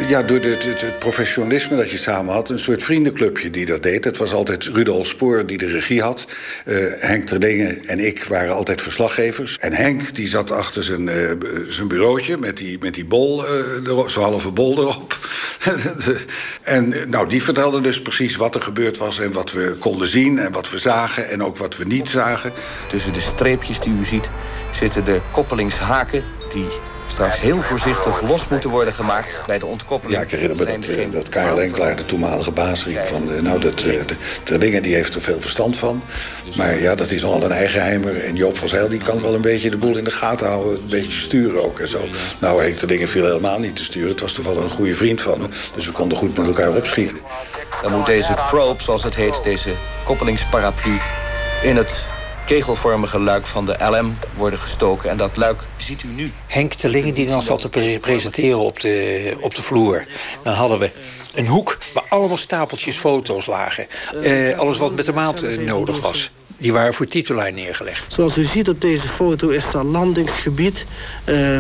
Ja, 0.08 0.24
door 0.24 0.40
het, 0.40 0.82
het, 0.82 1.00
professionalisme 1.00 1.78
dat 1.78 1.92
je 1.92 1.98
samen 1.98 2.34
had. 2.34 2.50
Een 2.50 2.60
soort 2.60 2.84
vriendenclubje 2.84 3.50
die 3.50 3.66
dat 3.66 3.84
deed. 3.84 4.04
Het 4.04 4.18
was 4.18 4.34
altijd 4.34 4.64
Rudolf 4.64 5.08
Spoor 5.08 5.46
die 5.46 5.58
de 5.58 5.68
regie 5.68 6.02
had. 6.02 6.28
Uh, 6.66 6.78
Henk 7.00 7.26
Terdingen 7.26 7.86
en 7.86 8.00
ik 8.00 8.24
waren 8.24 8.54
altijd 8.54 8.82
verslaggevers. 8.82 9.60
En 9.60 9.74
Henk 9.74 10.16
die 10.16 10.28
zat 10.28 10.52
achter 10.52 10.84
zijn, 10.84 11.08
uh, 11.08 11.32
zijn 11.70 11.88
bureautje 11.88 12.38
met 12.38 12.58
die, 12.58 12.78
met 12.80 12.94
die 12.94 13.06
bol, 13.06 13.44
uh, 13.84 14.08
zo'n 14.08 14.24
halve 14.24 14.52
bol 14.52 14.78
erop. 14.80 15.18
en 16.64 16.94
nou, 17.08 17.30
die 17.30 17.44
vertelde 17.44 17.82
dus 17.82 18.02
precies 18.02 18.36
wat 18.36 18.56
er 18.56 18.62
gebeurd 18.62 18.98
was... 18.98 19.20
en 19.20 19.32
wat 19.32 19.52
we 19.52 19.76
konden 19.80 20.08
zien 20.08 20.40
en 20.40 20.52
wat 20.52 20.70
we 20.70 20.78
zagen 20.78 21.30
en 21.30 21.44
ook 21.44 21.58
wat 21.58 21.78
we 21.78 21.86
niet 21.86 22.10
zagen. 22.10 22.54
Tussen 22.88 23.14
de 23.14 23.20
streepjes 23.20 23.80
die 23.80 23.94
u 24.00 24.06
ziet 24.06 24.30
zitten 24.72 25.04
de 25.04 25.22
koppelingshaken... 25.32 26.24
die 26.54 26.68
straks 27.18 27.42
heel 27.42 27.62
voorzichtig 27.62 28.22
los 28.22 28.48
moeten 28.48 28.70
worden 28.70 28.94
gemaakt 28.94 29.40
bij 29.48 29.60
de 29.60 29.66
ontkoppeling. 29.66 30.18
Ja, 30.18 30.26
ik 30.26 30.32
herinner 30.32 30.58
me 30.58 30.66
dat, 30.66 30.88
uh, 30.90 31.12
dat 31.12 31.30
Karel 31.30 31.62
Enklaar, 31.62 31.96
de 31.96 32.06
toenmalige 32.06 32.52
baas, 32.52 32.86
riep 32.86 33.06
van... 33.06 33.30
Uh, 33.30 33.42
nou, 33.42 33.60
dat, 33.60 33.84
uh, 33.84 34.02
de 34.44 34.58
dingen 34.58 34.84
die 34.84 34.96
heeft 34.96 35.16
er 35.16 35.22
veel 35.22 35.42
verstand 35.42 35.78
van. 35.78 36.04
Maar 36.58 36.80
ja, 36.82 36.96
dat 36.96 37.12
is 37.12 37.22
nogal 37.22 37.44
een 37.44 37.52
eigenheimer. 37.52 38.18
En 38.18 38.36
Joop 38.36 38.58
van 38.58 38.68
Zijl 38.68 38.90
die 38.90 39.00
kan 39.00 39.22
wel 39.22 39.34
een 39.34 39.42
beetje 39.42 39.70
de 39.70 39.78
boel 39.78 39.98
in 39.98 40.04
de 40.04 40.12
gaten 40.12 40.48
houden. 40.48 40.74
Een 40.74 40.88
beetje 40.90 41.12
sturen 41.12 41.64
ook 41.64 41.80
en 41.80 41.88
zo. 41.88 42.00
Nou, 42.40 42.64
heeft 42.64 42.80
de 42.80 42.88
dingen 42.88 43.08
viel 43.08 43.26
helemaal 43.26 43.60
niet 43.60 43.76
te 43.76 43.84
sturen. 43.84 44.10
Het 44.10 44.22
was 44.22 44.34
toevallig 44.34 44.64
een 44.64 44.70
goede 44.70 44.96
vriend 44.96 45.22
van 45.22 45.40
me. 45.40 45.48
Dus 45.76 45.86
we 45.86 45.92
konden 45.92 46.18
goed 46.18 46.38
met 46.38 46.48
elkaar 46.48 46.76
opschieten. 46.76 47.18
Dan 47.82 47.92
moet 47.92 48.06
deze 48.06 48.34
probe, 48.50 48.84
zoals 48.84 49.04
het 49.04 49.16
heet, 49.16 49.44
deze 49.44 49.72
koppelingsparaplu... 50.04 50.98
in 51.64 51.76
het 51.76 52.08
kegelvormige 52.48 53.20
luik 53.20 53.46
van 53.46 53.66
de 53.66 53.76
LM 53.80 54.18
worden 54.36 54.60
gestoken. 54.60 55.10
En 55.10 55.18
dat 55.18 55.38
luik 55.38 55.62
ziet 55.78 56.04
u 56.04 56.08
nu. 56.08 56.32
Henk 56.48 56.74
Telingen 56.74 57.14
die 57.14 57.26
dan 57.26 57.42
zat 57.42 57.62
te 57.62 58.00
presenteren 58.02 58.60
op 58.60 58.80
de, 58.80 59.34
op 59.40 59.56
de 59.56 59.62
vloer. 59.62 60.06
Dan 60.44 60.54
hadden 60.54 60.80
we 60.80 60.92
een 61.36 61.48
hoek 61.48 61.78
waar 61.94 62.04
allemaal 62.10 62.38
stapeltjes 62.38 62.96
foto's 62.96 63.46
lagen. 63.46 63.88
Uh, 64.16 64.58
alles 64.58 64.78
wat 64.78 64.96
met 64.96 65.06
de 65.06 65.14
maat 65.14 65.44
uh, 65.44 65.68
nodig 65.68 66.00
was. 66.00 66.32
Die 66.58 66.74
waren 66.74 66.94
voor 66.94 67.08
titellijn 67.08 67.56
neergelegd. 67.56 68.14
Zoals 68.14 68.38
u 68.38 68.44
ziet 68.44 68.70
op 68.70 68.82
deze 68.82 69.08
foto 69.08 69.50
is 69.50 69.72
dat 69.72 69.84
landingsgebied... 69.84 70.86
Uh, 71.26 71.60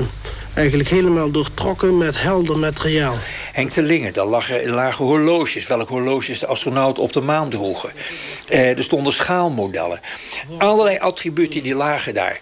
eigenlijk 0.57 0.89
helemaal 0.89 1.31
doortrokken 1.31 1.97
met 1.97 2.21
helder 2.21 2.57
materiaal. 2.57 3.15
Henk 3.53 3.73
de 3.73 3.83
Lingen, 3.83 4.13
daar 4.13 4.25
lagen, 4.25 4.69
lagen 4.69 5.05
horloges. 5.05 5.67
Welke 5.67 5.93
horloges 5.93 6.39
de 6.39 6.45
astronauten 6.45 7.03
op 7.03 7.13
de 7.13 7.21
maan 7.21 7.49
droegen. 7.49 7.91
Eh, 8.47 8.77
er 8.77 8.83
stonden 8.83 9.13
schaalmodellen. 9.13 9.99
Allerlei 10.57 10.97
attributen 10.97 11.63
die 11.63 11.75
lagen 11.75 12.13
daar. 12.13 12.39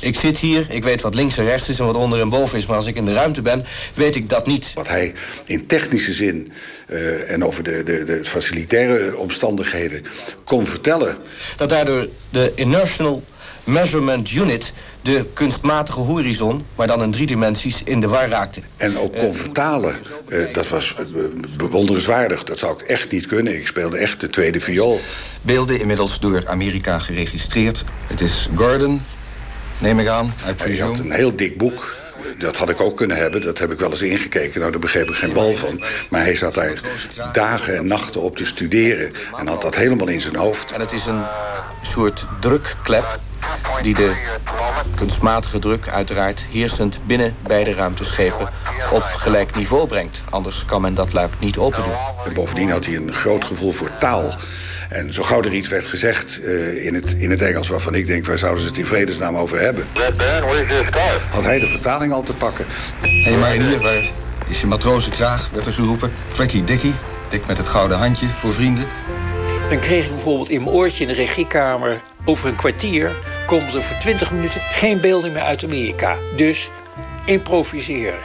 Ik 0.00 0.16
zit 0.16 0.38
hier, 0.38 0.66
ik 0.68 0.84
weet 0.84 1.02
wat 1.02 1.14
links 1.14 1.38
en 1.38 1.44
rechts 1.44 1.68
is 1.68 1.78
en 1.78 1.86
wat 1.86 1.94
onder 1.94 2.20
en 2.20 2.28
boven 2.28 2.58
is... 2.58 2.66
maar 2.66 2.76
als 2.76 2.86
ik 2.86 2.96
in 2.96 3.04
de 3.04 3.12
ruimte 3.12 3.42
ben, 3.42 3.64
weet 3.94 4.16
ik 4.16 4.28
dat 4.28 4.46
niet. 4.46 4.72
Wat 4.74 4.88
hij 4.88 5.12
in 5.44 5.66
technische 5.66 6.12
zin 6.12 6.52
uh, 6.86 7.30
en 7.30 7.44
over 7.44 7.62
de, 7.62 7.82
de, 7.82 8.04
de 8.04 8.24
facilitaire 8.24 9.16
omstandigheden 9.16 10.04
kon 10.44 10.66
vertellen... 10.66 11.16
Dat 11.56 11.68
daardoor 11.68 12.08
de 12.30 12.52
Inertial 12.54 13.22
Measurement 13.64 14.30
Unit 14.30 14.72
de 15.02 15.26
kunstmatige 15.32 16.00
horizon, 16.00 16.66
maar 16.74 16.86
dan 16.86 17.02
in 17.02 17.10
drie 17.10 17.26
dimensies, 17.26 17.82
in 17.84 18.00
de 18.00 18.08
war 18.08 18.28
raakte. 18.28 18.60
En 18.76 18.98
ook 18.98 19.16
kon 19.16 19.34
vertalen. 19.34 19.96
Uh, 20.28 20.52
dat 20.52 20.68
was 20.68 20.94
uh, 21.14 21.24
bewonderenswaardig. 21.56 22.44
Dat 22.44 22.58
zou 22.58 22.80
ik 22.80 22.80
echt 22.80 23.10
niet 23.10 23.26
kunnen. 23.26 23.56
Ik 23.56 23.66
speelde 23.66 23.96
echt 23.96 24.20
de 24.20 24.28
tweede 24.28 24.60
viool. 24.60 25.00
Beelden 25.42 25.80
inmiddels 25.80 26.20
door 26.20 26.42
Amerika 26.46 26.98
geregistreerd. 26.98 27.84
Het 28.06 28.20
is 28.20 28.48
Gordon, 28.54 29.02
neem 29.78 29.98
ik 29.98 30.06
aan. 30.06 30.34
Hij 30.36 30.76
had 30.76 30.98
een 30.98 31.12
heel 31.12 31.36
dik 31.36 31.58
boek. 31.58 32.00
Dat 32.38 32.56
had 32.56 32.70
ik 32.70 32.80
ook 32.80 32.96
kunnen 32.96 33.16
hebben. 33.16 33.40
Dat 33.40 33.58
heb 33.58 33.72
ik 33.72 33.78
wel 33.78 33.90
eens 33.90 34.02
ingekeken. 34.02 34.60
Nou, 34.60 34.70
daar 34.70 34.80
begreep 34.80 35.08
ik 35.08 35.14
geen 35.14 35.32
bal 35.32 35.56
van. 35.56 35.82
Maar 36.10 36.22
hij 36.22 36.36
zat 36.36 36.54
daar 36.54 36.80
dagen 37.32 37.76
en 37.76 37.86
nachten 37.86 38.20
op 38.20 38.36
te 38.36 38.44
studeren. 38.44 39.12
En 39.38 39.46
had 39.46 39.62
dat 39.62 39.74
helemaal 39.74 40.08
in 40.08 40.20
zijn 40.20 40.36
hoofd. 40.36 40.72
En 40.72 40.80
het 40.80 40.92
is 40.92 41.06
een 41.06 41.22
soort 41.82 42.26
drukklep 42.40 43.18
die 43.82 43.94
de 43.94 44.14
kunstmatige 44.94 45.58
druk 45.58 45.88
uiteraard 45.88 46.46
heersend 46.50 47.00
binnen 47.06 47.34
beide 47.46 47.74
ruimteschepen 47.74 48.48
op 48.92 49.02
gelijk 49.02 49.54
niveau 49.54 49.86
brengt. 49.86 50.22
Anders 50.30 50.64
kan 50.64 50.80
men 50.80 50.94
dat 50.94 51.12
luik 51.12 51.32
niet 51.38 51.58
open 51.58 51.82
doen. 51.82 51.96
En 52.26 52.34
bovendien 52.34 52.70
had 52.70 52.86
hij 52.86 52.96
een 52.96 53.12
groot 53.12 53.44
gevoel 53.44 53.72
voor 53.72 53.90
taal. 53.98 54.34
En 54.92 55.12
zo 55.12 55.22
gauw 55.22 55.42
er 55.42 55.52
iets 55.52 55.68
werd 55.68 55.86
gezegd 55.86 56.38
uh, 56.42 56.84
in, 56.84 56.94
het, 56.94 57.12
in 57.12 57.30
het 57.30 57.42
Engels 57.42 57.68
waarvan 57.68 57.94
ik 57.94 58.06
denk... 58.06 58.26
waar 58.26 58.38
zouden 58.38 58.62
ze 58.62 58.68
het 58.68 58.76
in 58.76 58.86
vredesnaam 58.86 59.36
over 59.36 59.60
hebben? 59.60 59.86
Had 61.30 61.44
hij 61.44 61.58
de 61.58 61.66
vertaling 61.66 62.12
al 62.12 62.22
te 62.22 62.34
pakken. 62.34 62.64
Hé 63.00 63.22
hey 63.22 63.36
marinier, 63.36 63.78
waar 63.78 64.10
is 64.48 64.60
je 64.60 64.66
matrozenkraag, 64.66 65.50
werd 65.52 65.66
er 65.66 65.72
geroepen. 65.72 66.12
Trekkie 66.32 66.64
Dickie, 66.64 66.94
dik 67.28 67.46
met 67.46 67.56
het 67.56 67.66
gouden 67.66 67.98
handje 67.98 68.26
voor 68.26 68.52
vrienden. 68.52 68.84
Dan 69.68 69.78
kreeg 69.78 70.04
ik 70.04 70.10
bijvoorbeeld 70.10 70.50
in 70.50 70.62
mijn 70.62 70.74
oortje 70.74 71.02
in 71.02 71.08
de 71.08 71.14
regiekamer... 71.14 72.02
over 72.24 72.48
een 72.48 72.56
kwartier 72.56 73.16
komen 73.46 73.74
er 73.74 73.82
voor 73.82 73.98
20 73.98 74.32
minuten 74.32 74.60
geen 74.60 75.00
beelden 75.00 75.32
meer 75.32 75.42
uit 75.42 75.64
Amerika. 75.64 76.18
Dus 76.36 76.70
improviseren. 77.24 78.20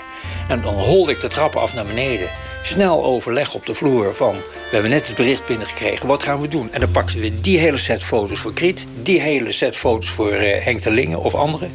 En 0.47 0.61
dan 0.61 0.73
holde 0.73 1.11
ik 1.11 1.19
de 1.19 1.27
trappen 1.27 1.61
af 1.61 1.73
naar 1.73 1.85
beneden. 1.85 2.29
Snel 2.67 3.03
overleg 3.03 3.53
op 3.53 3.65
de 3.65 3.73
vloer 3.73 4.15
van... 4.15 4.35
we 4.35 4.71
hebben 4.71 4.91
net 4.91 5.07
het 5.07 5.15
bericht 5.15 5.45
binnengekregen, 5.45 6.07
wat 6.07 6.23
gaan 6.23 6.41
we 6.41 6.47
doen? 6.47 6.71
En 6.71 6.79
dan 6.79 6.91
pakten 6.91 7.19
we 7.19 7.41
die 7.41 7.57
hele 7.57 7.77
set 7.77 8.03
foto's 8.03 8.39
voor 8.39 8.53
Kriet... 8.53 8.85
die 9.01 9.21
hele 9.21 9.51
set 9.51 9.77
foto's 9.77 10.09
voor 10.09 10.33
uh, 10.33 10.63
Henk 10.63 10.83
de 10.83 10.91
Lingen 10.91 11.19
of 11.19 11.33
anderen. 11.33 11.71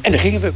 En 0.00 0.10
dan 0.10 0.20
gingen 0.20 0.40
we. 0.40 0.52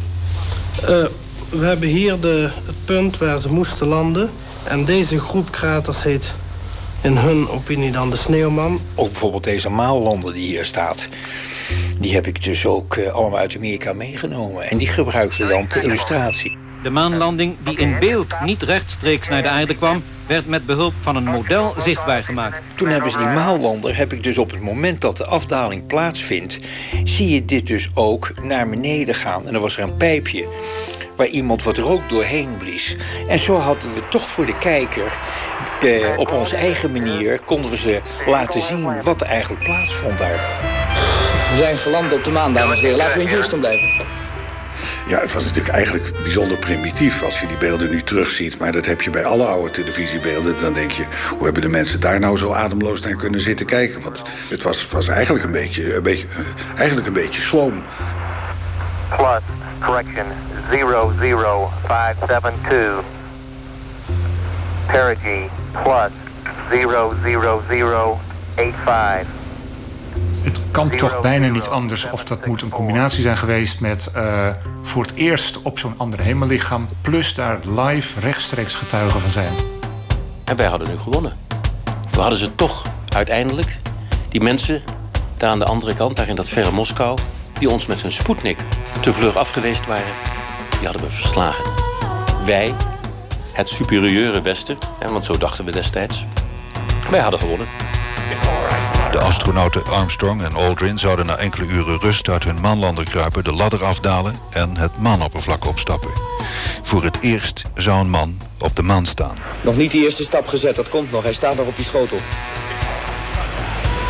Uh, 0.82 1.58
we 1.58 1.66
hebben 1.66 1.88
hier 1.88 2.20
de, 2.20 2.50
het 2.66 2.84
punt 2.84 3.18
waar 3.18 3.38
ze 3.38 3.52
moesten 3.52 3.87
landen. 3.87 4.30
En 4.64 4.84
deze 4.84 5.20
groep 5.20 5.50
kraters 5.50 6.02
heet 6.02 6.34
in 7.02 7.16
hun 7.16 7.49
opinie 7.49 7.90
dan 7.90 8.10
de 8.10 8.16
Sneeuwman. 8.16 8.80
Ook 8.94 9.10
bijvoorbeeld 9.10 9.44
deze 9.44 9.68
maallanden 9.68 10.32
die 10.32 10.46
hier 10.46 10.64
staat. 10.64 11.08
Die 11.99 12.14
heb 12.14 12.26
ik 12.26 12.44
dus 12.44 12.66
ook 12.66 12.96
uh, 12.96 13.12
allemaal 13.12 13.38
uit 13.38 13.56
Amerika 13.56 13.92
meegenomen. 13.92 14.62
En 14.62 14.78
die 14.78 14.88
gebruikten 14.88 15.49
dan 15.49 15.66
ter 15.66 15.82
illustratie. 15.82 16.59
De 16.82 16.90
maanlanding, 16.90 17.56
die 17.58 17.78
in 17.78 17.96
beeld 17.99 18.34
niet 18.44 18.62
rechtstreeks 18.62 19.28
naar 19.28 19.42
de 19.42 19.49
aarde 19.49 19.76
kwam... 19.76 20.02
werd 20.26 20.46
met 20.46 20.66
behulp 20.66 20.92
van 21.00 21.16
een 21.16 21.25
model 21.25 21.75
zichtbaar 21.78 22.22
gemaakt. 22.22 22.62
Toen 22.75 22.88
hebben 22.88 23.10
ze 23.10 23.18
die 23.18 23.26
maanlander, 23.26 23.96
heb 23.96 24.12
ik 24.12 24.22
dus 24.22 24.38
op 24.38 24.50
het 24.50 24.60
moment 24.60 25.00
dat 25.00 25.16
de 25.16 25.25
afdaling 25.25 25.87
plaatsvindt... 25.87 26.58
zie 27.04 27.28
je 27.28 27.44
dit 27.44 27.66
dus 27.66 27.88
ook 27.94 28.32
naar 28.42 28.68
beneden 28.68 29.14
gaan. 29.14 29.46
En 29.46 29.54
er 29.54 29.60
was 29.60 29.76
er 29.76 29.82
een 29.82 29.96
pijpje 29.96 30.49
waar 31.16 31.26
iemand 31.26 31.62
wat 31.62 31.78
rook 31.78 32.08
doorheen 32.08 32.56
blies. 32.58 32.96
En 33.28 33.38
zo 33.38 33.58
hadden 33.58 33.94
we 33.94 34.02
toch 34.08 34.28
voor 34.28 34.46
de 34.46 34.58
kijker... 34.58 35.18
Eh, 35.80 36.18
op 36.18 36.32
onze 36.32 36.56
eigen 36.56 36.92
manier 36.92 37.40
konden 37.40 37.70
we 37.70 37.76
ze 37.76 38.00
laten 38.26 38.60
zien 38.60 39.02
wat 39.02 39.20
er 39.20 39.26
eigenlijk 39.26 39.64
plaatsvond 39.64 40.18
daar. 40.18 40.40
We 41.50 41.56
zijn 41.56 41.76
geland 41.76 42.12
op 42.12 42.25
de 42.25 42.30
maan, 42.30 42.52
dames 42.52 42.76
en 42.76 42.82
heren. 42.82 42.99
Laten 42.99 43.18
we 43.18 43.25
in 43.25 43.30
Houston 43.30 43.58
blijven. 43.58 44.19
Ja, 45.10 45.20
het 45.20 45.32
was 45.32 45.44
natuurlijk 45.44 45.74
eigenlijk 45.74 46.22
bijzonder 46.22 46.58
primitief 46.58 47.22
als 47.22 47.40
je 47.40 47.46
die 47.46 47.56
beelden 47.56 47.90
nu 47.90 48.02
terugziet. 48.02 48.58
Maar 48.58 48.72
dat 48.72 48.86
heb 48.86 49.02
je 49.02 49.10
bij 49.10 49.24
alle 49.24 49.44
oude 49.44 49.70
televisiebeelden. 49.70 50.58
Dan 50.58 50.72
denk 50.72 50.90
je, 50.90 51.06
hoe 51.30 51.44
hebben 51.44 51.62
de 51.62 51.68
mensen 51.68 52.00
daar 52.00 52.20
nou 52.20 52.36
zo 52.36 52.52
ademloos 52.52 53.00
naar 53.00 53.16
kunnen 53.16 53.40
zitten 53.40 53.66
kijken? 53.66 54.02
Want 54.02 54.22
het 54.48 54.62
was, 54.62 54.88
was 54.88 55.08
eigenlijk, 55.08 55.44
een 55.44 55.52
beetje, 55.52 55.94
een 55.94 56.02
beetje, 56.02 56.26
uh, 56.26 56.36
eigenlijk 56.76 57.06
een 57.06 57.12
beetje 57.12 57.42
sloom. 57.42 57.82
Plus, 59.16 59.42
correction, 59.80 60.26
00572. 60.68 63.04
perigee 64.86 65.48
plus 65.82 66.10
00085. 66.70 69.39
Het 70.70 70.78
kan 70.78 70.96
toch 70.96 71.20
bijna 71.20 71.48
niet 71.48 71.66
anders 71.66 72.10
of 72.10 72.24
dat 72.24 72.46
moet 72.46 72.62
een 72.62 72.70
combinatie 72.70 73.22
zijn 73.22 73.36
geweest 73.36 73.80
met 73.80 74.12
uh, 74.16 74.48
voor 74.82 75.02
het 75.02 75.14
eerst 75.14 75.62
op 75.62 75.78
zo'n 75.78 75.94
ander 75.96 76.20
hemellichaam, 76.20 76.88
plus 77.02 77.34
daar 77.34 77.58
live 77.76 78.20
rechtstreeks 78.20 78.74
getuigen 78.74 79.20
van 79.20 79.30
zijn. 79.30 79.52
En 80.44 80.56
wij 80.56 80.66
hadden 80.66 80.88
nu 80.88 80.98
gewonnen. 80.98 81.36
We 82.10 82.20
hadden 82.20 82.38
ze 82.38 82.54
toch 82.54 82.86
uiteindelijk, 83.08 83.78
die 84.28 84.40
mensen 84.40 84.82
daar 85.36 85.50
aan 85.50 85.58
de 85.58 85.64
andere 85.64 85.94
kant, 85.94 86.16
daar 86.16 86.28
in 86.28 86.36
dat 86.36 86.48
verre 86.48 86.70
Moskou, 86.70 87.18
die 87.58 87.70
ons 87.70 87.86
met 87.86 88.02
hun 88.02 88.12
Sputnik 88.12 88.58
te 89.00 89.12
vlug 89.12 89.36
afgeweest 89.36 89.86
waren, 89.86 90.14
die 90.70 90.84
hadden 90.88 91.02
we 91.02 91.10
verslagen. 91.10 91.70
Wij, 92.44 92.74
het 93.52 93.68
superieure 93.68 94.42
Westen, 94.42 94.78
want 95.08 95.24
zo 95.24 95.38
dachten 95.38 95.64
we 95.64 95.72
destijds, 95.72 96.24
wij 97.10 97.20
hadden 97.20 97.40
gewonnen. 97.40 97.66
De 99.10 99.18
astronauten 99.18 99.84
Armstrong 99.84 100.42
en 100.42 100.54
Aldrin 100.54 100.98
zouden 100.98 101.26
na 101.26 101.36
enkele 101.36 101.66
uren 101.66 102.00
rust 102.00 102.28
uit 102.28 102.44
hun 102.44 102.60
maanlander 102.60 103.04
kruipen, 103.04 103.44
de 103.44 103.52
ladder 103.52 103.84
afdalen 103.84 104.34
en 104.50 104.76
het 104.76 104.98
maanoppervlak 104.98 105.66
opstappen. 105.66 106.10
Voor 106.82 107.02
het 107.04 107.22
eerst 107.22 107.64
zou 107.74 108.00
een 108.00 108.10
man 108.10 108.40
op 108.58 108.76
de 108.76 108.82
maan 108.82 109.06
staan. 109.06 109.36
Nog 109.60 109.76
niet 109.76 109.90
die 109.90 110.04
eerste 110.04 110.22
stap 110.22 110.46
gezet, 110.46 110.76
dat 110.76 110.88
komt 110.88 111.12
nog. 111.12 111.22
Hij 111.22 111.32
staat 111.32 111.56
nog 111.56 111.66
op 111.66 111.76
die 111.76 111.84
schotel. 111.84 112.18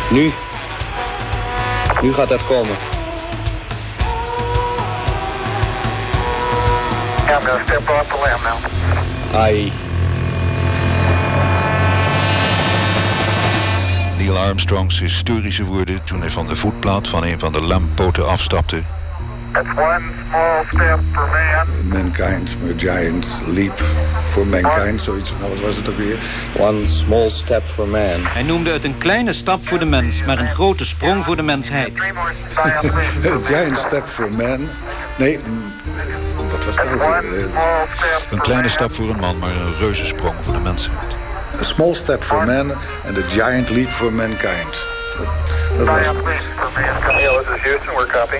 Nu. 0.09 0.31
Nu 2.01 2.13
gaat 2.13 2.29
dat 2.29 2.45
komen. 2.45 2.75
I'm 7.29 7.45
gonna 7.45 7.63
step 7.63 7.89
off 7.89 8.07
the 8.07 8.19
limb 8.23 8.43
now. 8.43 9.41
Ai. 9.41 9.90
Neil 14.31 14.43
Armstrongs 14.43 14.99
historische 14.99 15.63
woorden 15.63 16.03
toen 16.03 16.19
hij 16.19 16.29
van 16.29 16.47
de 16.47 16.55
voetplaat 16.55 17.07
van 17.07 17.23
een 17.23 17.39
van 17.39 17.51
de 17.51 17.61
lamppoten 17.61 18.27
afstapte. 18.27 18.81
One 19.53 20.01
small 20.27 20.63
step 20.67 20.99
for 21.13 21.27
man. 21.27 21.87
Mankind, 21.87 22.57
a 22.63 22.73
giant 22.77 23.41
leap 23.45 23.79
for 24.25 24.47
mankind, 24.47 25.01
zoiets. 25.01 25.33
Nou, 25.39 25.51
wat 25.51 25.61
was 25.61 25.75
het 25.75 25.89
ook 25.89 25.97
weer? 25.97 26.17
One 26.57 26.85
small 26.85 27.29
step 27.29 27.63
for 27.63 27.87
man. 27.87 28.19
Hij 28.23 28.43
noemde 28.43 28.71
het 28.71 28.83
een 28.83 28.97
kleine 28.97 29.33
stap 29.33 29.67
voor 29.67 29.79
de 29.79 29.85
mens, 29.85 30.25
maar 30.25 30.39
een 30.39 30.53
grote 30.53 30.85
sprong 30.85 31.25
voor 31.25 31.35
de 31.35 31.43
mensheid. 31.43 31.93
A 33.25 33.37
giant 33.41 33.77
step 33.77 34.07
for 34.07 34.31
man. 34.31 34.67
Nee, 35.17 35.39
mm, 35.47 35.73
wat 36.49 36.65
was 36.65 36.75
dat 36.75 36.85
ook 36.85 37.21
weer? 37.21 37.39
Eh, 37.39 38.31
Een 38.31 38.41
kleine 38.41 38.69
stap 38.69 38.93
voor 38.93 39.09
een 39.09 39.19
man, 39.19 39.37
maar 39.37 39.55
een 39.55 39.75
reuzensprong 39.75 40.35
voor 40.43 40.53
de 40.53 40.59
mensheid. 40.59 41.20
A 41.61 41.63
small 41.63 41.95
step 41.95 42.23
for 42.23 42.45
man 42.45 42.71
and 43.05 43.17
a 43.17 43.27
giant 43.27 43.69
leap 43.69 43.89
for 43.89 44.13
mankind. 44.13 44.87
Dat, 45.17 45.27
dat 45.77 45.87
was 45.87 46.05
Houston. 47.61 47.93
We're 47.95 48.07
copy. 48.07 48.37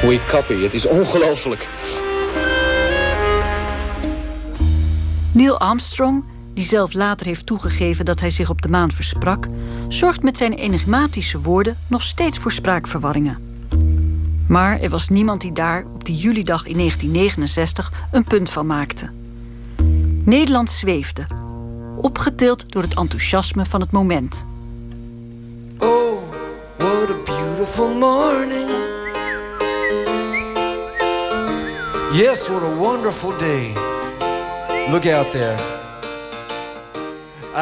We 0.00 0.20
copy. 0.28 0.62
Het 0.62 0.74
is 0.74 0.86
ongelooflijk. 0.86 1.68
Neil 5.32 5.58
Armstrong, 5.60 6.24
die 6.54 6.64
zelf 6.64 6.92
later 6.92 7.26
heeft 7.26 7.46
toegegeven 7.46 8.04
dat 8.04 8.20
hij 8.20 8.30
zich 8.30 8.50
op 8.50 8.62
de 8.62 8.68
maan 8.68 8.90
versprak, 8.90 9.46
zorgt 9.88 10.22
met 10.22 10.36
zijn 10.36 10.52
enigmatische 10.52 11.40
woorden 11.40 11.78
nog 11.86 12.02
steeds 12.02 12.38
voor 12.38 12.52
spraakverwarringen. 12.52 13.38
Maar 14.48 14.80
er 14.80 14.90
was 14.90 15.08
niemand 15.08 15.40
die 15.40 15.52
daar 15.52 15.84
op 15.92 16.04
die 16.04 16.16
julidag 16.16 16.66
in 16.66 16.76
1969 16.76 17.92
een 18.10 18.24
punt 18.24 18.50
van 18.50 18.66
maakte. 18.66 19.10
Nederland 20.26 20.70
zweefde, 20.70 21.26
opgetild 21.96 22.72
door 22.72 22.82
het 22.82 22.94
enthousiasme 22.94 23.64
van 23.64 23.80
het 23.80 23.90
moment. 23.90 24.46
Oh, 25.78 26.22
what 26.76 27.08
a 27.10 27.16
beautiful 27.24 27.88
morning. 27.88 28.70
Yes, 32.12 32.48
what 32.48 32.62
a 32.62 32.74
wonderful 32.74 33.36
day. 33.38 33.72
Look 34.90 35.06
out 35.06 35.30
there. 35.30 35.56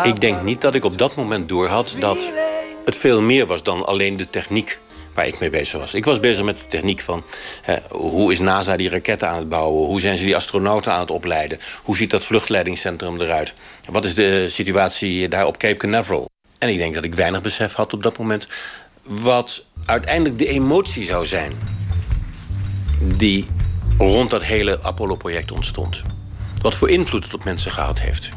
Ik 0.03 0.20
denk 0.20 0.42
niet 0.42 0.61
dat 0.61 0.74
ik 0.74 0.85
op 0.85 0.98
dat 0.98 1.16
moment 1.16 1.48
doorhad 1.48 1.96
dat 1.98 2.33
het 2.85 2.96
veel 2.96 3.22
meer 3.22 3.46
was 3.46 3.62
dan 3.62 3.87
alleen 3.87 4.16
de 4.16 4.29
techniek 4.29 4.79
waar 5.14 5.27
ik 5.27 5.40
mee 5.40 5.50
bezig 5.50 5.81
was. 5.81 5.94
Ik 5.94 6.05
was 6.05 6.20
bezig 6.20 6.44
met 6.44 6.59
de 6.59 6.66
techniek 6.66 7.00
van 7.00 7.24
hè, 7.62 7.77
hoe 7.90 8.33
is 8.33 8.38
NASA 8.38 8.77
die 8.77 8.88
raketten 8.88 9.29
aan 9.29 9.37
het 9.37 9.48
bouwen? 9.48 9.87
Hoe 9.87 10.00
zijn 10.00 10.18
ze 10.18 10.24
die 10.24 10.37
astronauten 10.37 10.92
aan 10.92 11.00
het 11.00 11.11
opleiden? 11.11 11.59
Hoe 11.83 11.96
ziet 11.96 12.11
dat 12.11 12.24
vluchtleidingscentrum 12.24 13.20
eruit? 13.20 13.55
Wat 13.90 14.05
is 14.05 14.14
de 14.14 14.48
situatie 14.48 15.29
daar 15.29 15.46
op 15.46 15.57
Cape 15.57 15.77
Canaveral? 15.77 16.29
En 16.59 16.68
ik 16.68 16.79
denk 16.79 16.94
dat 16.94 17.05
ik 17.05 17.14
weinig 17.14 17.42
besef 17.42 17.74
had 17.74 17.92
op 17.92 18.03
dat 18.03 18.18
moment 18.18 18.48
wat 19.03 19.64
uiteindelijk 19.85 20.38
de 20.38 20.46
emotie 20.46 21.05
zou 21.05 21.27
zijn 21.27 21.53
die 23.00 23.46
rond 23.98 24.31
dat 24.31 24.42
hele 24.42 24.83
Apollo-project 24.83 25.53
ontstond. 25.53 26.03
Wat 26.62 26.74
voor 26.74 26.90
invloed 26.90 27.24
het 27.24 27.35
op 27.35 27.44
mensen 27.44 27.72
gehad 27.72 28.00
heeft. 28.00 28.31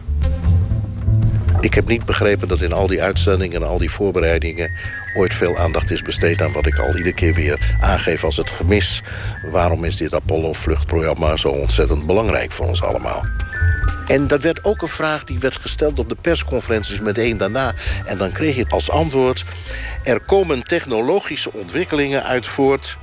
Ik 1.61 1.73
heb 1.73 1.87
niet 1.87 2.05
begrepen 2.05 2.47
dat 2.47 2.61
in 2.61 2.73
al 2.73 2.87
die 2.87 3.01
uitzendingen 3.01 3.61
en 3.61 3.67
al 3.67 3.77
die 3.77 3.91
voorbereidingen 3.91 4.71
ooit 5.15 5.33
veel 5.33 5.57
aandacht 5.57 5.91
is 5.91 6.01
besteed 6.01 6.41
aan 6.41 6.51
wat 6.51 6.65
ik 6.65 6.77
al 6.77 6.97
iedere 6.97 7.13
keer 7.13 7.33
weer 7.33 7.77
aangeef 7.81 8.23
als 8.23 8.37
het 8.37 8.49
gemis. 8.49 9.01
Waarom 9.51 9.83
is 9.83 9.97
dit 9.97 10.13
Apollo-vluchtprogramma 10.13 11.35
zo 11.35 11.49
ontzettend 11.49 12.05
belangrijk 12.05 12.51
voor 12.51 12.67
ons 12.67 12.83
allemaal? 12.83 13.25
En 14.07 14.27
dat 14.27 14.41
werd 14.41 14.63
ook 14.63 14.81
een 14.81 14.87
vraag 14.87 15.23
die 15.23 15.39
werd 15.39 15.55
gesteld 15.55 15.99
op 15.99 16.09
de 16.09 16.17
persconferenties 16.21 17.01
meteen 17.01 17.37
daarna. 17.37 17.73
En 18.05 18.17
dan 18.17 18.31
kreeg 18.31 18.55
je 18.55 18.65
als 18.69 18.89
antwoord... 18.89 19.45
er 20.03 20.19
komen 20.19 20.63
technologische 20.63 21.53
ontwikkelingen 21.53 22.23
uit 22.23 22.47
voort 22.47 22.97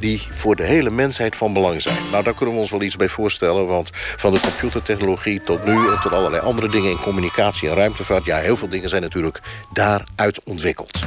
die 0.00 0.22
voor 0.30 0.56
de 0.56 0.62
hele 0.62 0.90
mensheid 0.90 1.36
van 1.36 1.52
belang 1.52 1.82
zijn. 1.82 1.96
Nou, 2.10 2.24
daar 2.24 2.34
kunnen 2.34 2.54
we 2.54 2.60
ons 2.60 2.70
wel 2.70 2.82
iets 2.82 2.96
bij 2.96 3.08
voorstellen... 3.08 3.66
want 3.66 3.90
van 3.92 4.32
de 4.32 4.40
computertechnologie 4.40 5.40
tot 5.40 5.64
nu... 5.64 5.72
en 5.72 6.00
tot 6.02 6.12
allerlei 6.12 6.42
andere 6.42 6.68
dingen 6.68 6.90
in 6.90 7.00
communicatie 7.00 7.68
en 7.68 7.74
ruimtevaart... 7.74 8.24
ja, 8.24 8.38
heel 8.38 8.56
veel 8.56 8.68
dingen 8.68 8.88
zijn 8.88 9.02
natuurlijk 9.02 9.40
daaruit 9.72 10.44
ontwikkeld. 10.44 10.98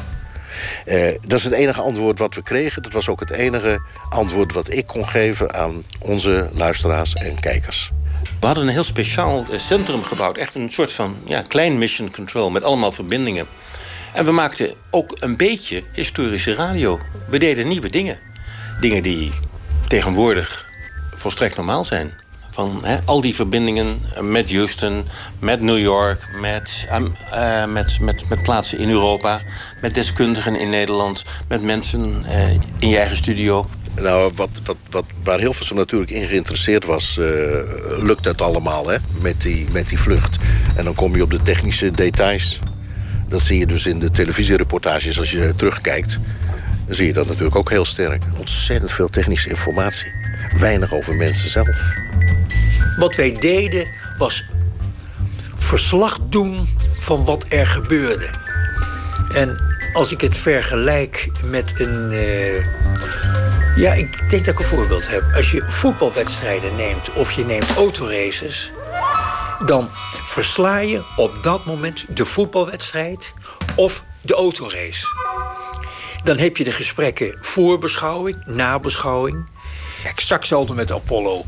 Uh, 0.86 1.12
dat 1.28 1.38
is 1.38 1.44
het 1.44 1.54
enige 1.54 1.82
antwoord 1.82 2.20
wat 2.20 2.36
we 2.36 2.42
kregen. 2.42 2.82
Dat 2.84 2.94
was 2.94 3.10
ook 3.10 3.20
het 3.20 3.32
enige 3.32 3.82
antwoord 4.10 4.54
wat 4.54 4.74
ik 4.74 4.86
kon 4.86 5.08
geven... 5.08 5.54
aan 5.54 5.84
onze 6.00 6.50
luisteraars 6.54 7.14
en 7.14 7.40
kijkers. 7.40 7.92
We 8.40 8.46
hadden 8.46 8.68
een 8.68 8.74
heel 8.74 8.84
speciaal 8.84 9.46
eh, 9.52 9.60
centrum 9.60 10.04
gebouwd. 10.04 10.38
Echt 10.38 10.56
een 10.56 10.70
soort 10.70 10.92
van 10.92 11.16
ja, 11.26 11.42
klein 11.42 11.78
mission 11.78 12.12
control 12.12 12.50
met 12.50 12.64
allemaal 12.64 12.92
verbindingen. 12.92 13.48
En 14.14 14.26
we 14.26 14.32
maakten 14.32 14.74
ook 14.92 15.18
een 15.20 15.38
beetje 15.38 15.84
historische 15.94 16.54
radio. 16.54 17.00
We 17.30 17.40
deden 17.40 17.68
nieuwe 17.68 17.90
dingen. 17.90 18.20
Dingen 18.80 19.04
die 19.04 19.32
tegenwoordig 19.88 20.70
volstrekt 21.16 21.56
normaal 21.56 21.86
zijn. 21.86 22.14
Van 22.52 22.84
al 23.06 23.22
die 23.22 23.36
verbindingen 23.36 24.02
met 24.22 24.52
Houston, 24.52 25.06
met 25.40 25.62
New 25.62 25.80
York, 25.80 26.28
met, 26.40 26.88
uh, 27.34 27.66
met, 27.66 28.00
met, 28.00 28.30
met 28.30 28.44
plaatsen 28.44 28.78
in 28.78 28.90
Europa, 28.90 29.40
met 29.82 29.94
deskundigen 29.94 30.60
in 30.60 30.70
Nederland, 30.70 31.24
met 31.48 31.62
mensen 31.62 32.26
uh, 32.28 32.50
in 32.80 32.90
je 32.90 32.98
eigen 32.98 33.18
studio. 33.18 33.68
Nou, 33.96 34.32
wat, 34.36 34.62
wat, 34.64 34.78
wat, 34.90 35.06
waar 35.24 35.40
Hilversum 35.40 35.76
natuurlijk 35.76 36.12
in 36.12 36.28
geïnteresseerd 36.28 36.86
was... 36.86 37.18
Uh, 37.20 37.26
lukt 38.00 38.26
het 38.26 38.42
allemaal, 38.42 38.88
hè, 38.88 38.98
met 39.22 39.42
die, 39.42 39.68
met 39.72 39.88
die 39.88 40.00
vlucht. 40.00 40.38
En 40.76 40.84
dan 40.84 40.94
kom 40.94 41.16
je 41.16 41.24
op 41.24 41.32
de 41.32 41.42
technische 41.42 41.92
details. 41.92 42.60
Dat 43.28 43.42
zie 43.42 43.60
je 43.60 43.66
dus 43.66 43.86
in 43.86 44.00
de 44.00 44.12
televisiereportages 44.12 45.20
als 45.20 45.32
je 45.32 45.54
terugkijkt. 45.56 46.20
Dan 46.86 46.96
zie 46.96 47.08
je 47.08 47.14
dat 47.14 47.28
natuurlijk 47.28 47.56
ook 47.56 47.70
heel 47.70 47.86
sterk. 47.86 48.24
Ontzettend 48.38 48.92
veel 48.92 49.08
technische 49.08 49.50
informatie. 49.50 50.12
Weinig 50.58 50.94
over 50.94 51.16
mensen 51.16 51.50
zelf. 51.50 51.94
Wat 52.98 53.16
wij 53.16 53.32
deden 53.32 53.88
was 54.18 54.46
verslag 55.56 56.20
doen 56.30 56.68
van 57.00 57.26
wat 57.26 57.46
er 57.50 57.68
gebeurde. 57.68 58.30
En 59.36 59.58
als 59.94 60.12
ik 60.12 60.22
het 60.22 60.38
vergelijk 60.38 61.30
met 61.46 61.80
een... 61.80 62.12
Uh, 62.12 62.66
ja, 63.76 63.94
ik 63.94 64.30
denk 64.30 64.46
dat 64.46 64.54
ik 64.54 64.60
een 64.60 64.66
voorbeeld 64.66 65.08
heb. 65.08 65.24
Als 65.36 65.52
je 65.52 65.64
voetbalwedstrijden 65.68 66.76
neemt 66.76 67.14
of 67.14 67.32
je 67.32 67.46
neemt 67.46 67.76
autoraces... 67.76 68.72
dan 69.66 69.90
versla 70.26 70.78
je 70.78 71.02
op 71.16 71.44
dat 71.44 71.66
moment 71.66 72.06
de 72.08 72.26
voetbalwedstrijd 72.26 73.34
of 73.76 74.04
de 74.22 74.34
autorace. 74.34 75.06
Dan 76.24 76.38
heb 76.38 76.58
je 76.58 76.64
de 76.64 76.72
gesprekken 76.72 77.38
voorbeschouwing, 77.40 78.46
nabeschouwing. 78.46 79.46
Exact 80.06 80.40
hetzelfde 80.40 80.74
met 80.74 80.92
Apollo. 80.92 81.46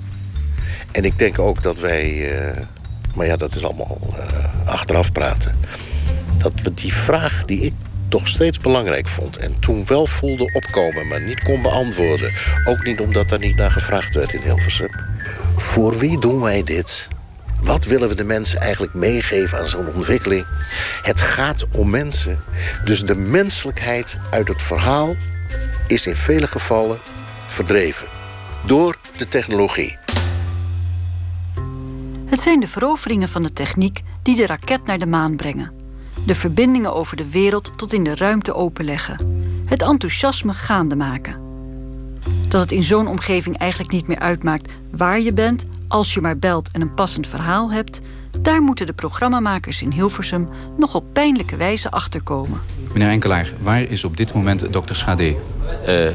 En 0.91 1.05
ik 1.05 1.17
denk 1.17 1.39
ook 1.39 1.61
dat 1.61 1.79
wij, 1.79 2.38
uh, 2.38 2.61
maar 3.15 3.25
ja, 3.25 3.38
dat 3.38 3.55
is 3.55 3.63
allemaal 3.63 3.99
uh, 4.09 4.67
achteraf 4.67 5.11
praten. 5.11 5.59
Dat 6.38 6.53
we 6.63 6.73
die 6.73 6.93
vraag 6.93 7.45
die 7.45 7.61
ik 7.61 7.73
toch 8.07 8.27
steeds 8.27 8.59
belangrijk 8.59 9.07
vond... 9.07 9.38
en 9.38 9.59
toen 9.59 9.85
wel 9.85 10.05
voelde 10.05 10.51
opkomen, 10.53 11.07
maar 11.07 11.21
niet 11.21 11.43
kon 11.43 11.61
beantwoorden. 11.61 12.31
Ook 12.65 12.83
niet 12.83 12.99
omdat 12.99 13.29
daar 13.29 13.39
niet 13.39 13.55
naar 13.55 13.71
gevraagd 13.71 14.15
werd 14.15 14.33
in 14.33 14.41
Hilversum. 14.41 14.91
Voor 15.55 15.97
wie 15.97 16.19
doen 16.19 16.41
wij 16.41 16.63
dit? 16.63 17.07
Wat 17.61 17.85
willen 17.85 18.09
we 18.09 18.15
de 18.15 18.23
mensen 18.23 18.59
eigenlijk 18.59 18.93
meegeven 18.93 19.59
aan 19.59 19.67
zo'n 19.67 19.87
ontwikkeling? 19.93 20.45
Het 21.01 21.21
gaat 21.21 21.65
om 21.71 21.89
mensen. 21.89 22.39
Dus 22.85 23.01
de 23.01 23.15
menselijkheid 23.15 24.17
uit 24.29 24.47
het 24.47 24.61
verhaal 24.61 25.15
is 25.87 26.07
in 26.07 26.15
vele 26.15 26.47
gevallen 26.47 26.99
verdreven. 27.47 28.07
Door 28.65 28.97
de 29.17 29.27
technologie. 29.27 29.97
Het 32.25 32.41
zijn 32.41 32.59
de 32.59 32.67
veroveringen 32.67 33.29
van 33.29 33.43
de 33.43 33.53
techniek 33.53 34.01
die 34.21 34.35
de 34.35 34.45
raket 34.45 34.85
naar 34.85 34.99
de 34.99 35.05
maan 35.05 35.35
brengen. 35.35 35.71
De 36.25 36.35
verbindingen 36.35 36.93
over 36.93 37.17
de 37.17 37.29
wereld 37.29 37.77
tot 37.77 37.93
in 37.93 38.03
de 38.03 38.15
ruimte 38.15 38.53
openleggen. 38.53 39.43
Het 39.65 39.81
enthousiasme 39.81 40.53
gaande 40.53 40.95
maken. 40.95 41.43
Dat 42.47 42.61
het 42.61 42.71
in 42.71 42.83
zo'n 42.83 43.07
omgeving 43.07 43.57
eigenlijk 43.57 43.91
niet 43.91 44.07
meer 44.07 44.19
uitmaakt 44.19 44.71
waar 44.91 45.19
je 45.19 45.33
bent, 45.33 45.63
als 45.95 46.13
je 46.13 46.21
maar 46.21 46.38
belt 46.38 46.69
en 46.71 46.81
een 46.81 46.93
passend 46.93 47.27
verhaal 47.27 47.71
hebt, 47.71 48.01
daar 48.39 48.62
moeten 48.62 48.86
de 48.86 48.93
programmamakers 48.93 49.81
in 49.81 49.91
Hilversum 49.91 50.49
nog 50.77 50.95
op 50.95 51.03
pijnlijke 51.13 51.58
wijze 51.58 51.91
achterkomen. 51.91 52.62
Meneer 52.93 53.10
Enkelaar, 53.10 53.53
waar 53.62 53.81
is 53.81 54.03
op 54.03 54.17
dit 54.17 54.34
moment 54.34 54.73
dokter 54.73 54.95
Schade? 54.95 55.36
Uh, 55.88 56.10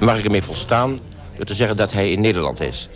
mag 0.00 0.18
ik 0.18 0.24
ermee 0.24 0.42
volstaan 0.42 0.98
door 1.36 1.44
te 1.44 1.54
zeggen 1.54 1.76
dat 1.76 1.92
hij 1.92 2.10
in 2.10 2.20
Nederland 2.20 2.60
is? 2.60 2.88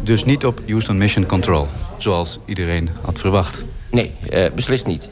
Dus 0.00 0.24
niet 0.24 0.46
op 0.46 0.60
Houston 0.66 0.98
Mission 0.98 1.26
Control, 1.26 1.66
zoals 1.98 2.38
iedereen 2.44 2.90
had 3.00 3.18
verwacht? 3.18 3.64
Nee, 3.90 4.12
uh, 4.32 4.46
beslist 4.54 4.86
niet. 4.86 5.08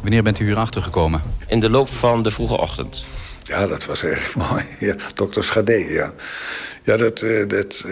Wanneer 0.00 0.22
bent 0.22 0.38
u 0.38 0.44
hier 0.44 0.58
achter 0.58 0.82
gekomen? 0.82 1.22
In 1.46 1.60
de 1.60 1.70
loop 1.70 1.88
van 1.88 2.22
de 2.22 2.30
vroege 2.30 2.58
ochtend. 2.58 3.04
Ja, 3.42 3.66
dat 3.66 3.84
was 3.86 4.04
erg 4.04 4.36
mooi. 4.50 4.64
Ja, 4.78 4.94
dokter 5.14 5.44
Schade, 5.44 5.92
ja. 5.92 6.12
Ja, 6.82 6.96
dat... 6.96 7.22
Uh, 7.22 7.48
dat 7.48 7.84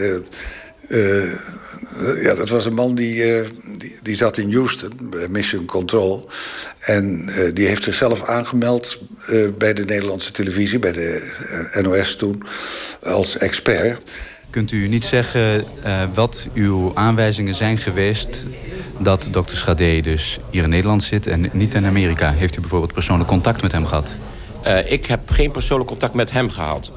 uh, 0.90 2.22
ja, 2.22 2.34
dat 2.34 2.48
was 2.48 2.66
een 2.66 2.74
man 2.74 2.94
die, 2.94 3.14
uh, 3.14 3.48
die, 3.78 3.98
die, 4.02 4.14
zat 4.14 4.36
in 4.36 4.54
Houston, 4.54 4.92
bij 5.10 5.28
Mission 5.28 5.64
Control. 5.64 6.28
En 6.80 7.24
uh, 7.28 7.54
die 7.54 7.66
heeft 7.66 7.82
zichzelf 7.82 8.24
aangemeld 8.24 8.98
bij 9.58 9.72
de 9.72 9.84
Nederlandse 9.84 10.32
televisie, 10.32 10.78
bij 10.78 10.92
de 10.92 11.80
NOS 11.82 12.16
toen, 12.16 12.42
als 13.02 13.38
expert. 13.38 14.02
Kunt 14.50 14.72
u 14.72 14.88
niet 14.88 15.04
zeggen 15.04 15.64
wat 16.14 16.48
uw 16.54 16.90
aanwijzingen 16.94 17.54
zijn 17.54 17.78
geweest 17.78 18.46
dat 18.98 19.28
dokter 19.30 19.56
Schade 19.56 20.00
dus 20.00 20.38
hier 20.50 20.62
in 20.62 20.68
Nederland 20.68 21.02
zit 21.02 21.26
en 21.26 21.50
niet 21.52 21.74
in 21.74 21.86
Amerika? 21.86 22.32
Heeft 22.32 22.56
u 22.56 22.60
bijvoorbeeld 22.60 22.92
persoonlijk 22.92 23.28
contact 23.28 23.62
met 23.62 23.72
hem 23.72 23.86
gehad? 23.86 24.16
ik 24.86 25.06
heb 25.06 25.30
geen 25.30 25.50
persoonlijk 25.50 25.88
contact 25.88 26.14
met 26.14 26.30
hem 26.30 26.50
gehad. 26.50 26.92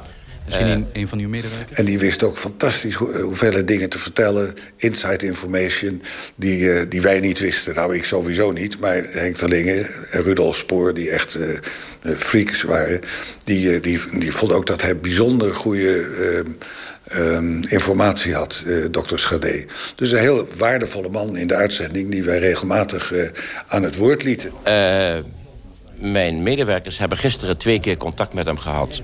Misschien 0.46 0.68
een, 0.68 0.88
een 0.94 1.08
van 1.08 1.20
uw 1.20 1.30
medewerkers? 1.30 1.78
En 1.78 1.86
die 1.86 2.00
wist 2.00 2.24
ook 2.24 2.38
fantastisch 2.38 2.94
hoe, 2.96 3.20
hoeveel 3.20 3.66
dingen 3.66 3.90
te 3.90 4.00
vertellen. 4.00 4.54
Inside 4.78 5.26
information 5.26 6.02
die, 6.36 6.60
uh, 6.60 6.82
die 6.90 7.02
wij 7.02 7.20
niet 7.20 7.40
wisten. 7.40 7.76
Nou, 7.76 7.96
ik 7.96 8.06
sowieso 8.06 8.52
niet. 8.52 8.80
Maar 8.80 9.04
Henk 9.12 9.36
Terlingen 9.36 9.86
en 10.12 10.24
Rudolf 10.24 10.56
Spoor, 10.56 10.94
die 10.94 11.10
echt 11.10 11.38
uh, 11.38 12.18
freaks 12.18 12.62
waren... 12.62 13.00
Die, 13.44 13.76
uh, 13.76 13.82
die, 13.82 14.00
die 14.20 14.32
vonden 14.32 14.58
ook 14.58 14.66
dat 14.66 14.82
hij 14.82 14.98
bijzonder 14.98 15.54
goede... 15.54 16.44
Um, 17.16 17.64
informatie 17.68 18.34
had, 18.34 18.64
uh, 18.66 18.86
dokter 18.92 19.20
Schade. 19.20 19.66
Dus 19.96 20.12
een 20.12 20.20
heel 20.20 20.48
waardevolle 20.58 21.10
man 21.10 21.38
in 21.38 21.48
de 21.48 21.56
uitzending... 21.56 22.12
die 22.12 22.24
wij 22.24 22.40
regelmatig 22.40 23.12
uh, 23.12 23.28
aan 23.68 23.84
het 23.84 23.96
woord 23.96 24.24
lieten. 24.24 24.52
Uh, 24.68 25.16
mijn 25.96 26.44
medewerkers 26.44 26.98
hebben 26.98 27.18
gisteren 27.18 27.58
twee 27.58 27.80
keer 27.80 27.98
contact 27.98 28.34
met 28.34 28.46
hem 28.46 28.58
gehad 28.58 29.02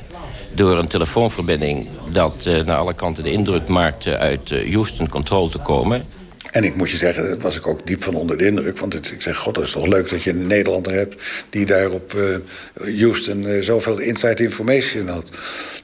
door 0.59 0.77
een 0.77 0.87
telefoonverbinding... 0.87 1.87
dat 2.11 2.45
uh, 2.47 2.63
naar 2.63 2.77
alle 2.77 2.93
kanten 2.93 3.23
de 3.23 3.31
indruk 3.31 3.67
maakte 3.67 4.17
uit 4.17 4.51
uh, 4.51 4.73
Houston 4.73 5.09
Control 5.09 5.49
te 5.49 5.57
komen. 5.57 6.05
En 6.51 6.63
ik 6.63 6.75
moet 6.75 6.89
je 6.89 6.97
zeggen, 6.97 7.23
daar 7.23 7.37
was 7.37 7.55
ik 7.55 7.67
ook 7.67 7.87
diep 7.87 8.03
van 8.03 8.15
onder 8.15 8.37
de 8.37 8.45
indruk. 8.45 8.79
Want 8.79 8.93
het, 8.93 9.11
ik 9.11 9.21
zeg, 9.21 9.37
god, 9.37 9.55
dat 9.55 9.63
is 9.63 9.71
toch 9.71 9.87
leuk 9.87 10.09
dat 10.09 10.23
je 10.23 10.29
een 10.29 10.47
Nederlander 10.47 10.93
hebt... 10.93 11.23
die 11.49 11.65
daar 11.65 11.89
op 11.89 12.13
uh, 12.13 12.99
Houston 12.99 13.63
zoveel 13.63 13.99
inside 13.99 14.43
information 14.43 15.07
had. 15.07 15.29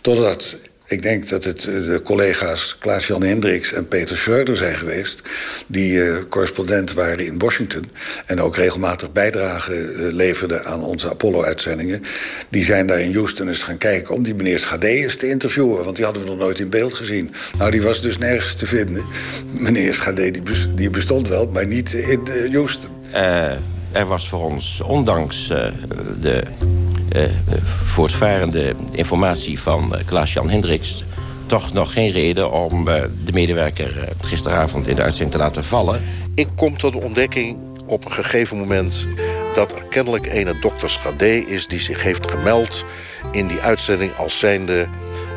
Totdat 0.01 0.57
ik 0.87 1.01
denk 1.01 1.29
dat 1.29 1.43
het 1.43 1.61
de 1.61 2.01
collega's 2.03 2.77
Klaas-Jan 2.79 3.23
Hendricks 3.23 3.73
en 3.73 3.87
Peter 3.87 4.17
Schreuder 4.17 4.57
zijn 4.57 4.77
geweest... 4.77 5.21
die 5.67 5.91
uh, 5.91 6.15
correspondent 6.29 6.93
waren 6.93 7.25
in 7.25 7.39
Washington... 7.39 7.91
en 8.25 8.41
ook 8.41 8.55
regelmatig 8.55 9.11
bijdrage 9.11 9.73
uh, 9.73 10.13
leverden 10.13 10.65
aan 10.65 10.83
onze 10.83 11.09
Apollo-uitzendingen. 11.09 12.03
Die 12.49 12.63
zijn 12.63 12.87
daar 12.87 12.99
in 12.99 13.13
Houston 13.13 13.47
eens 13.47 13.63
gaan 13.63 13.77
kijken 13.77 14.15
om 14.15 14.23
die 14.23 14.35
meneer 14.35 14.59
Schade 14.59 14.87
eens 14.87 15.15
te 15.15 15.27
interviewen... 15.27 15.83
want 15.83 15.95
die 15.95 16.05
hadden 16.05 16.23
we 16.23 16.29
nog 16.29 16.37
nooit 16.37 16.59
in 16.59 16.69
beeld 16.69 16.93
gezien. 16.93 17.33
Nou, 17.57 17.71
die 17.71 17.81
was 17.81 18.01
dus 18.01 18.17
nergens 18.17 18.53
te 18.53 18.65
vinden. 18.65 19.05
Meneer 19.51 19.93
Schade 19.93 20.31
die, 20.31 20.43
die 20.75 20.89
bestond 20.89 21.27
wel, 21.27 21.47
maar 21.47 21.67
niet 21.67 21.93
in 21.93 22.21
Houston. 22.51 22.89
er 23.91 24.05
was 24.07 24.29
voor 24.29 24.43
ons, 24.43 24.81
ondanks 24.81 25.47
de 26.21 26.43
voortvarende 27.85 28.75
informatie 28.91 29.59
van 29.59 29.91
uh, 29.93 29.99
Klaas-Jan 30.05 30.49
Hendricks... 30.49 31.03
toch 31.45 31.73
nog 31.73 31.93
geen 31.93 32.11
reden 32.11 32.51
om 32.51 32.87
uh, 32.87 32.93
de 33.25 33.31
medewerker 33.33 34.09
gisteravond 34.21 34.87
in 34.87 34.95
de 34.95 35.01
uitzending 35.01 35.31
te 35.31 35.37
laten 35.37 35.63
vallen. 35.63 36.01
Ik 36.35 36.47
kom 36.55 36.77
tot 36.77 36.93
de 36.93 37.01
ontdekking 37.01 37.57
op 37.87 38.05
een 38.05 38.11
gegeven 38.11 38.57
moment... 38.57 39.07
dat 39.53 39.71
er 39.71 39.83
kennelijk 39.83 40.33
een 40.33 40.57
dokter 40.61 40.89
Schade 40.89 41.45
is 41.45 41.67
die 41.67 41.79
zich 41.79 42.03
heeft 42.03 42.31
gemeld... 42.31 42.85
in 43.31 43.47
die 43.47 43.59
uitzending 43.59 44.15
als 44.15 44.39
zijnde 44.39 44.87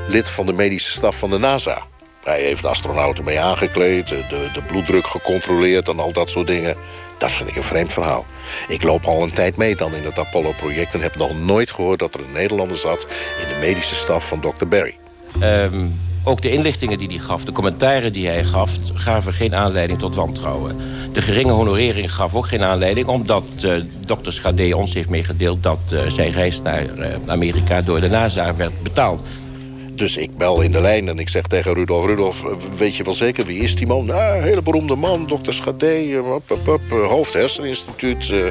lid 0.09 0.29
van 0.29 0.47
de 0.47 0.53
medische 0.53 0.93
staf 0.93 1.19
van 1.19 1.31
de 1.31 1.39
NASA. 1.39 1.83
Hij 2.25 2.41
heeft 2.41 2.63
de 2.63 2.69
astronauten 2.69 3.25
mee 3.25 3.41
aangekleed, 3.41 4.09
de, 4.09 4.49
de 4.53 4.63
bloeddruk 4.67 5.07
gecontroleerd 5.07 5.89
en 5.89 5.99
al 5.99 6.13
dat 6.13 6.31
soort 6.31 6.47
dingen... 6.47 6.77
Dat 7.19 7.33
vind 7.33 7.49
ik 7.49 7.57
een 7.57 7.63
vreemd 7.63 7.93
verhaal. 7.93 8.25
Ik 8.69 8.83
loop 8.83 9.05
al 9.05 9.23
een 9.23 9.33
tijd 9.33 9.57
mee 9.57 9.77
dan 9.77 9.95
in 9.95 10.05
het 10.05 10.19
Apollo-project... 10.19 10.95
en 10.95 11.01
heb 11.01 11.17
nog 11.17 11.39
nooit 11.39 11.71
gehoord 11.71 11.99
dat 11.99 12.15
er 12.15 12.21
een 12.21 12.33
Nederlander 12.33 12.77
zat... 12.77 13.07
in 13.43 13.49
de 13.49 13.57
medische 13.61 13.95
staf 13.95 14.29
van 14.29 14.41
Dr. 14.41 14.67
Barry. 14.67 14.97
Um, 15.43 16.01
ook 16.25 16.43
de 16.43 16.51
inlichtingen 16.51 16.99
die 16.99 17.09
hij 17.09 17.19
gaf, 17.19 17.45
de 17.45 17.53
commentaren 17.53 18.13
die 18.13 18.27
hij 18.27 18.45
gaf... 18.45 18.77
gaven 18.95 19.33
geen 19.33 19.55
aanleiding 19.55 19.99
tot 19.99 20.15
wantrouwen. 20.15 20.77
De 21.13 21.23
geringe 21.23 21.53
honorering 21.53 22.15
gaf 22.15 22.35
ook 22.35 22.47
geen 22.47 22.63
aanleiding... 22.63 23.07
omdat 23.07 23.45
uh, 23.65 23.73
dokter 24.07 24.33
Schade 24.33 24.77
ons 24.77 24.95
heeft 24.95 25.09
meegedeeld... 25.09 25.63
dat 25.63 25.79
uh, 25.93 26.01
zijn 26.09 26.33
reis 26.33 26.63
naar 26.63 26.85
uh, 26.85 27.07
Amerika 27.27 27.83
door 27.83 28.01
de 28.01 28.09
NASA 28.09 28.57
werd 28.57 28.83
betaald. 28.83 29.23
Dus 29.99 30.17
ik 30.17 30.37
bel 30.37 30.61
in 30.61 30.73
de 30.73 30.81
lijn 30.81 31.09
en 31.09 31.19
ik 31.19 31.29
zeg 31.29 31.47
tegen 31.47 31.75
Rudolf... 31.75 32.05
Rudolf, 32.05 32.43
weet 32.79 32.97
je 32.97 33.03
wel 33.03 33.13
zeker, 33.13 33.45
wie 33.45 33.63
is 33.63 33.75
die 33.75 33.87
man? 33.87 34.05
Nou, 34.05 34.43
hele 34.43 34.63
beroemde 34.63 34.97
man, 34.97 35.27
dokter 35.27 35.55
Schade, 35.55 36.09
uh, 36.09 37.07
hoofd 37.07 37.33
herseninstituut... 37.33 38.29
Uh, 38.29 38.47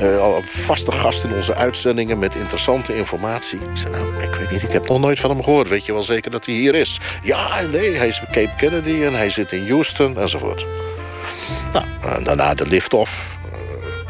uh, 0.00 0.36
vaste 0.42 0.92
gast 0.92 1.24
in 1.24 1.34
onze 1.34 1.54
uitzendingen 1.54 2.18
met 2.18 2.34
interessante 2.34 2.96
informatie. 2.96 3.58
Ik 3.58 3.76
zei, 3.76 3.92
nou, 3.92 4.22
ik 4.22 4.34
weet 4.34 4.50
niet, 4.50 4.62
ik 4.62 4.72
heb 4.72 4.88
nog 4.88 5.00
nooit 5.00 5.20
van 5.20 5.30
hem 5.30 5.42
gehoord. 5.42 5.68
Weet 5.68 5.86
je 5.86 5.92
wel 5.92 6.02
zeker 6.02 6.30
dat 6.30 6.46
hij 6.46 6.54
hier 6.54 6.74
is? 6.74 7.00
Ja, 7.22 7.62
nee, 7.62 7.90
hij 7.90 8.08
is 8.08 8.22
Cape 8.30 8.54
Kennedy 8.56 9.02
en 9.02 9.14
hij 9.14 9.30
zit 9.30 9.52
in 9.52 9.68
Houston, 9.68 10.18
enzovoort. 10.18 10.66
Nou, 11.72 11.84
daarna 12.24 12.54
de 12.54 12.66
lift-off, 12.66 13.36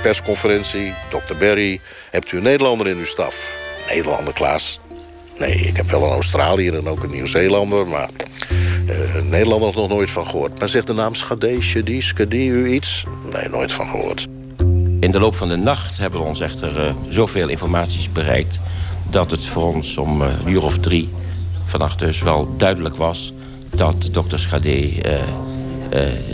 persconferentie, 0.03 0.95
dokter 1.11 1.37
Berry. 1.37 1.81
Hebt 2.11 2.33
u 2.33 2.37
een 2.37 2.43
Nederlander 2.43 2.89
in 2.89 2.97
uw 2.97 3.05
staf? 3.05 3.53
Nederlander, 3.89 4.35
Klaas. 4.35 4.81
Nee, 5.39 5.55
ik 5.55 5.77
heb 5.77 5.91
wel 5.91 6.03
een 6.03 6.11
Australiër 6.11 6.77
en 6.77 6.89
ook 6.89 7.03
een 7.03 7.11
Nieuw-Zeelander, 7.11 7.87
maar 7.87 8.09
uh, 8.89 9.23
Nederlander 9.31 9.73
nog 9.75 9.89
nooit 9.89 10.11
van 10.11 10.27
gehoord. 10.27 10.59
Maar 10.59 10.69
zegt 10.69 10.87
de 10.87 10.93
naam 10.93 11.15
Schade, 11.15 11.61
Shadi, 11.61 12.03
Skadi 12.03 12.49
u 12.49 12.73
iets? 12.73 13.05
Nee, 13.33 13.49
nooit 13.49 13.73
van 13.73 13.89
gehoord. 13.89 14.27
In 15.01 15.11
de 15.11 15.21
loop 15.21 15.35
van 15.35 15.49
de 15.49 15.57
nacht 15.57 15.99
hebben 15.99 16.21
we 16.21 16.27
ons 16.27 16.41
echter 16.41 16.87
uh, 16.87 16.93
zoveel 17.09 17.49
informaties 17.49 18.13
bereikt... 18.13 18.61
dat 19.11 19.31
het 19.31 19.47
voor 19.47 19.75
ons 19.75 19.97
om 19.97 20.23
uh, 20.23 20.29
een 20.45 20.53
uur 20.53 20.63
of 20.63 20.79
drie 20.79 21.09
vannacht 21.65 21.99
dus 21.99 22.23
wel 22.23 22.57
duidelijk 22.57 22.97
was... 22.97 23.33
dat 23.75 24.09
dokter 24.13 24.41
Schade 24.41 24.91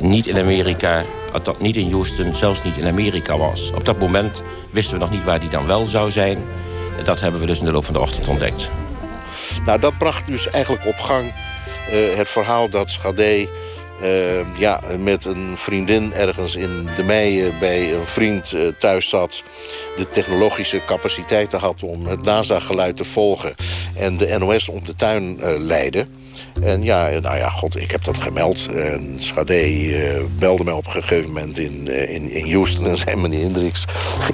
niet 0.00 0.26
in 0.26 0.38
Amerika, 0.38 1.04
dat 1.42 1.60
niet 1.60 1.76
in 1.76 1.90
Houston, 1.90 2.34
zelfs 2.34 2.62
niet 2.62 2.76
in 2.76 2.86
Amerika 2.86 3.38
was. 3.38 3.70
Op 3.74 3.84
dat 3.84 3.98
moment 3.98 4.42
wisten 4.70 4.94
we 4.94 5.00
nog 5.00 5.10
niet 5.10 5.24
waar 5.24 5.40
die 5.40 5.48
dan 5.48 5.66
wel 5.66 5.86
zou 5.86 6.10
zijn. 6.10 6.38
Dat 7.04 7.20
hebben 7.20 7.40
we 7.40 7.46
dus 7.46 7.58
in 7.58 7.64
de 7.64 7.72
loop 7.72 7.84
van 7.84 7.94
de 7.94 8.00
ochtend 8.00 8.28
ontdekt. 8.28 8.70
Nou, 9.64 9.78
dat 9.78 9.98
bracht 9.98 10.26
dus 10.26 10.50
eigenlijk 10.50 10.86
op 10.86 10.98
gang 10.98 11.32
uh, 11.92 12.16
het 12.16 12.28
verhaal 12.28 12.68
dat 12.68 12.90
Schade... 12.90 13.48
Uh, 14.02 14.54
ja, 14.58 14.80
met 14.98 15.24
een 15.24 15.56
vriendin 15.56 16.12
ergens 16.12 16.56
in 16.56 16.88
de 16.96 17.02
mei 17.02 17.52
bij 17.60 17.94
een 17.94 18.04
vriend 18.04 18.52
uh, 18.52 18.68
thuis 18.78 19.08
zat... 19.08 19.42
de 19.96 20.08
technologische 20.08 20.84
capaciteiten 20.86 21.58
had 21.58 21.82
om 21.82 22.06
het 22.06 22.22
NASA-geluid 22.22 22.96
te 22.96 23.04
volgen... 23.04 23.54
en 23.96 24.16
de 24.16 24.38
NOS 24.38 24.68
om 24.68 24.84
de 24.84 24.94
tuin 24.94 25.38
leidde... 25.66 26.06
En 26.62 26.82
ja, 26.82 27.08
nou 27.08 27.36
ja, 27.36 27.48
god, 27.48 27.80
ik 27.80 27.90
heb 27.90 28.04
dat 28.04 28.16
gemeld. 28.16 28.68
Schade 29.18 29.82
uh, 29.82 30.20
belde 30.38 30.64
mij 30.64 30.72
op 30.72 30.86
een 30.86 30.92
gegeven 30.92 31.32
moment 31.32 31.58
in, 31.58 31.86
uh, 31.88 32.14
in, 32.14 32.30
in 32.30 32.52
Houston 32.52 32.86
en 32.86 32.98
zei... 32.98 33.16
meneer 33.16 33.40
Hendricks, 33.40 33.84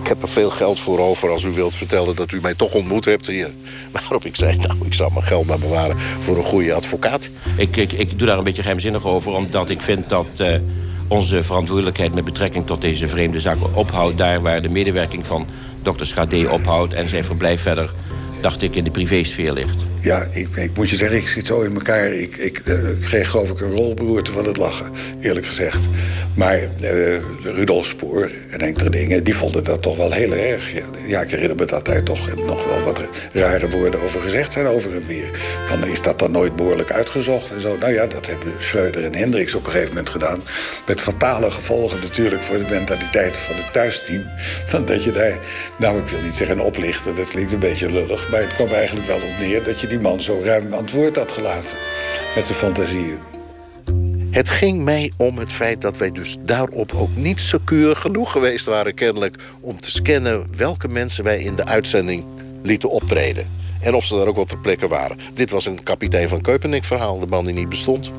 ik 0.01 0.07
heb 0.07 0.23
er 0.23 0.29
veel 0.29 0.51
geld 0.51 0.81
voor 0.81 0.99
over... 0.99 1.31
als 1.31 1.43
u 1.43 1.53
wilt 1.53 1.75
vertellen 1.75 2.17
dat 2.17 2.33
u 2.33 2.41
mij 2.41 2.55
toch 2.55 2.75
ontmoet 2.75 3.05
hebt 3.05 3.27
hier. 3.27 3.51
Waarop 3.93 4.25
ik 4.25 4.37
zei, 4.37 4.57
nou, 4.57 4.75
ik 4.85 4.95
zal 4.95 5.11
mijn 5.11 5.27
geld 5.27 5.47
maar 5.47 5.59
bewaren... 5.59 5.99
voor 5.99 6.37
een 6.37 6.45
goede 6.45 6.75
advocaat. 6.75 7.29
Ik, 7.57 7.77
ik, 7.77 7.93
ik 7.93 8.19
doe 8.19 8.29
daar 8.29 8.39
een 8.39 8.45
beetje 8.45 8.63
geheimzinnig 8.63 9.07
over... 9.07 9.33
omdat 9.33 9.71
ik 9.71 9.81
vind 9.81 10.09
dat... 10.09 10.27
Uh, 10.41 10.55
onze 11.09 11.43
verantwoordelijkheid 11.43 12.15
met 12.15 12.25
betrekking 12.25 12.67
tot 12.67 12.81
deze 12.81 13.09
vreemde 13.09 13.41
zaak 13.41 13.57
ophoudt... 13.73 14.19
daar 14.19 14.43
waar 14.43 14.63
de 14.63 14.69
medewerking 14.69 15.27
van 15.27 15.47
dokter 15.83 16.07
Schade 16.07 16.51
ophoudt... 16.51 16.95
en 16.95 17.09
zijn 17.09 17.25
verblijf 17.25 17.63
verder, 17.63 17.91
dacht 18.41 18.63
ik, 18.63 18.77
in 18.77 18.85
de 18.85 18.91
privésfeer 18.91 19.53
ligt. 19.53 19.90
Ja, 20.03 20.27
ik, 20.31 20.49
ik, 20.57 20.77
moet 20.77 20.91
je 20.91 20.97
zeggen, 20.97 21.19
ik 21.19 21.29
zit 21.29 21.47
zo 21.47 21.61
in 21.61 21.75
elkaar. 21.75 22.13
Ik, 22.13 22.37
ik, 22.37 22.59
eh, 22.59 22.91
ik 22.91 23.01
kreeg 23.01 23.29
geloof 23.29 23.51
ik 23.51 23.61
een 23.61 23.73
rolberoerte 23.73 24.33
van 24.33 24.45
het 24.45 24.57
lachen, 24.57 24.93
eerlijk 25.21 25.47
gezegd. 25.47 25.89
Maar 26.37 26.61
uh, 26.83 27.17
Rudolf 27.43 27.87
Spoor 27.87 28.31
en 28.51 28.59
enkele 28.59 28.91
dingen, 28.91 29.25
die 29.25 29.35
vonden 29.37 29.65
dat 29.65 29.83
toch 29.83 29.97
wel 29.97 30.13
heel 30.13 30.33
erg. 30.33 30.73
Ja, 31.07 31.21
ik 31.21 31.31
herinner 31.31 31.57
me 31.57 31.65
dat 31.65 31.85
daar 31.85 32.03
toch 32.03 32.37
nog 32.37 32.65
wel 32.65 32.83
wat 32.83 33.01
rare 33.33 33.71
woorden 33.71 34.03
over 34.03 34.21
gezegd 34.21 34.53
zijn 34.53 34.67
over 34.67 34.95
en 34.95 35.07
weer. 35.07 35.31
Dan 35.69 35.85
is 35.85 36.03
dat 36.03 36.19
dan 36.19 36.31
nooit 36.31 36.57
behoorlijk 36.57 36.93
uitgezocht 36.93 37.53
en 37.53 37.61
zo. 37.61 37.77
Nou 37.77 37.93
ja, 37.93 38.07
dat 38.07 38.27
hebben 38.27 38.53
Schreuder 38.59 39.05
en 39.05 39.15
Hendricks 39.15 39.55
op 39.55 39.67
een 39.67 39.73
gegeven 39.73 39.95
moment 39.95 40.09
gedaan. 40.09 40.43
Met 40.87 41.01
fatale 41.01 41.51
gevolgen 41.51 42.01
natuurlijk 42.01 42.45
voor 42.45 42.59
de 42.59 42.69
mentaliteit 42.71 43.37
van 43.37 43.57
het 43.57 43.73
thuisteam. 43.73 44.25
Dat 44.85 45.05
je 45.05 45.13
daar, 45.13 45.39
nou 45.79 45.99
ik 45.99 46.09
wil 46.09 46.21
niet 46.21 46.37
zeggen 46.37 46.61
oplichten, 46.61 47.15
dat 47.15 47.29
klinkt 47.29 47.53
een 47.53 47.59
beetje 47.59 47.93
lullig. 47.93 48.31
Maar 48.31 48.41
het 48.41 48.53
kwam 48.53 48.69
eigenlijk 48.69 49.07
wel 49.07 49.17
op 49.17 49.39
neer 49.39 49.63
dat 49.63 49.81
je 49.81 49.87
die 49.91 50.01
man 50.01 50.21
zo 50.21 50.41
ruim 50.45 50.73
antwoord 50.73 51.17
had 51.17 51.33
gelaten. 51.33 51.79
Met 52.35 52.47
zijn 52.47 52.59
fantasieën. 52.59 53.19
Het 54.31 54.49
ging 54.49 54.85
mij 54.85 55.13
om 55.17 55.39
het 55.39 55.53
feit 55.53 55.81
dat 55.81 55.97
wij 55.99 56.13
dus 56.13 56.37
daarop 56.41 56.93
ook 56.95 57.17
niet 57.17 57.41
secuur 57.41 57.97
genoeg 57.97 58.33
geweest 58.33 58.67
waren... 58.67 58.95
kennelijk 58.95 59.37
om 59.61 59.81
te 59.81 59.91
scannen 59.91 60.47
welke 60.57 60.89
mensen 60.89 61.25
wij 61.25 61.43
in 61.43 61.57
de 61.57 61.65
uitzending 61.65 62.25
lieten 62.63 62.91
optreden. 62.91 63.51
En 63.81 63.95
of 63.95 64.05
ze 64.05 64.15
daar 64.15 64.27
ook 64.27 64.37
wel 64.37 64.45
ter 64.45 64.59
plekke 64.59 64.89
waren. 64.89 65.19
Dit 65.35 65.51
was 65.51 65.67
een 65.67 65.83
kapitein 65.83 66.29
van 66.29 66.41
Keupenik 66.41 66.85
verhaal, 66.85 67.19
de 67.19 67.27
man 67.27 67.45
die 67.45 67.55
niet 67.55 67.69
bestond. 67.69 68.13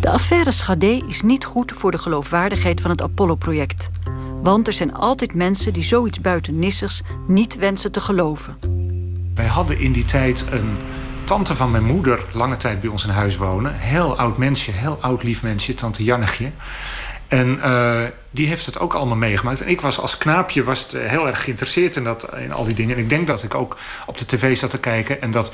De 0.00 0.10
affaire 0.10 0.52
Schade 0.52 1.02
is 1.08 1.22
niet 1.22 1.44
goed 1.44 1.72
voor 1.72 1.90
de 1.90 1.98
geloofwaardigheid 1.98 2.80
van 2.80 2.90
het 2.90 3.02
Apollo-project. 3.02 3.90
Want 4.42 4.66
er 4.66 4.72
zijn 4.72 4.94
altijd 4.94 5.34
mensen 5.34 5.72
die 5.72 5.82
zoiets 5.82 6.20
buitennissigs 6.20 7.02
niet 7.26 7.56
wensen 7.56 7.92
te 7.92 8.00
geloven. 8.00 8.58
Wij 9.40 9.48
hadden 9.48 9.78
in 9.78 9.92
die 9.92 10.04
tijd 10.04 10.44
een 10.50 10.76
tante 11.24 11.56
van 11.56 11.70
mijn 11.70 11.84
moeder 11.84 12.24
lange 12.32 12.56
tijd 12.56 12.80
bij 12.80 12.90
ons 12.90 13.04
in 13.04 13.10
huis 13.10 13.36
wonen. 13.36 13.74
Heel 13.74 14.18
oud 14.18 14.36
mensje, 14.36 14.70
heel 14.70 14.98
oud 15.00 15.22
lief 15.22 15.42
mensje, 15.42 15.74
tante 15.74 16.04
Jannetje. 16.04 16.46
En 17.28 17.60
uh, 17.64 18.02
die 18.30 18.46
heeft 18.46 18.66
het 18.66 18.78
ook 18.78 18.94
allemaal 18.94 19.16
meegemaakt. 19.16 19.60
En 19.60 19.68
ik 19.68 19.80
was 19.80 19.98
als 19.98 20.18
knaapje 20.18 20.64
was 20.64 20.82
het 20.82 20.92
heel 20.92 21.26
erg 21.26 21.44
geïnteresseerd 21.44 21.96
in, 21.96 22.04
dat, 22.04 22.36
in 22.36 22.52
al 22.52 22.64
die 22.64 22.74
dingen. 22.74 22.96
En 22.96 23.02
ik 23.02 23.08
denk 23.08 23.26
dat 23.26 23.42
ik 23.42 23.54
ook 23.54 23.76
op 24.06 24.18
de 24.18 24.26
tv 24.26 24.56
zat 24.56 24.70
te 24.70 24.78
kijken... 24.78 25.22
en 25.22 25.30
dat 25.30 25.52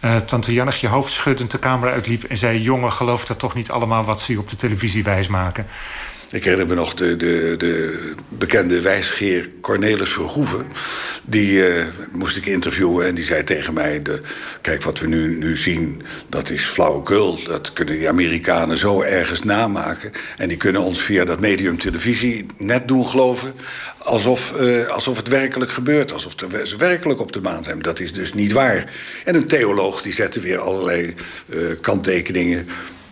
uh, 0.00 0.16
tante 0.16 0.52
Jannetje 0.52 0.88
hoofdschuddend 0.88 1.50
de 1.50 1.58
camera 1.58 1.92
uitliep... 1.92 2.24
en 2.24 2.38
zei, 2.38 2.62
jongen, 2.62 2.92
geloof 2.92 3.24
dat 3.24 3.38
toch 3.38 3.54
niet 3.54 3.70
allemaal 3.70 4.04
wat 4.04 4.20
ze 4.20 4.32
je 4.32 4.38
op 4.38 4.48
de 4.48 4.56
televisie 4.56 5.04
wijsmaken. 5.04 5.66
Ik 6.30 6.44
herinner 6.44 6.66
me 6.66 6.74
nog 6.74 6.94
de, 6.94 7.16
de, 7.16 7.54
de 7.58 8.00
bekende 8.28 8.80
wijsgeer 8.80 9.50
Cornelis 9.60 10.10
Verhoeven. 10.10 10.66
Die 11.24 11.52
uh, 11.52 11.84
moest 12.12 12.36
ik 12.36 12.46
interviewen 12.46 13.06
en 13.06 13.14
die 13.14 13.24
zei 13.24 13.44
tegen 13.44 13.74
mij... 13.74 14.02
De, 14.02 14.20
kijk, 14.60 14.82
wat 14.82 14.98
we 14.98 15.06
nu, 15.06 15.38
nu 15.38 15.56
zien, 15.56 16.02
dat 16.28 16.50
is 16.50 16.62
flauwekul. 16.62 17.38
Dat 17.44 17.72
kunnen 17.72 17.98
die 17.98 18.08
Amerikanen 18.08 18.76
zo 18.76 19.02
ergens 19.02 19.42
namaken. 19.42 20.12
En 20.36 20.48
die 20.48 20.56
kunnen 20.56 20.82
ons 20.82 21.02
via 21.02 21.24
dat 21.24 21.40
medium 21.40 21.78
televisie 21.78 22.46
net 22.56 22.88
doen 22.88 23.06
geloven... 23.06 23.54
alsof, 23.98 24.54
uh, 24.60 24.88
alsof 24.88 25.16
het 25.16 25.28
werkelijk 25.28 25.70
gebeurt, 25.70 26.12
alsof 26.12 26.32
ze 26.64 26.76
werkelijk 26.76 27.20
op 27.20 27.32
de 27.32 27.40
maan 27.40 27.64
zijn. 27.64 27.82
Dat 27.82 28.00
is 28.00 28.12
dus 28.12 28.32
niet 28.32 28.52
waar. 28.52 28.92
En 29.24 29.34
een 29.34 29.46
theoloog 29.46 30.02
die 30.02 30.12
zette 30.12 30.40
weer 30.40 30.58
allerlei 30.58 31.14
uh, 31.46 31.70
kanttekeningen 31.80 32.68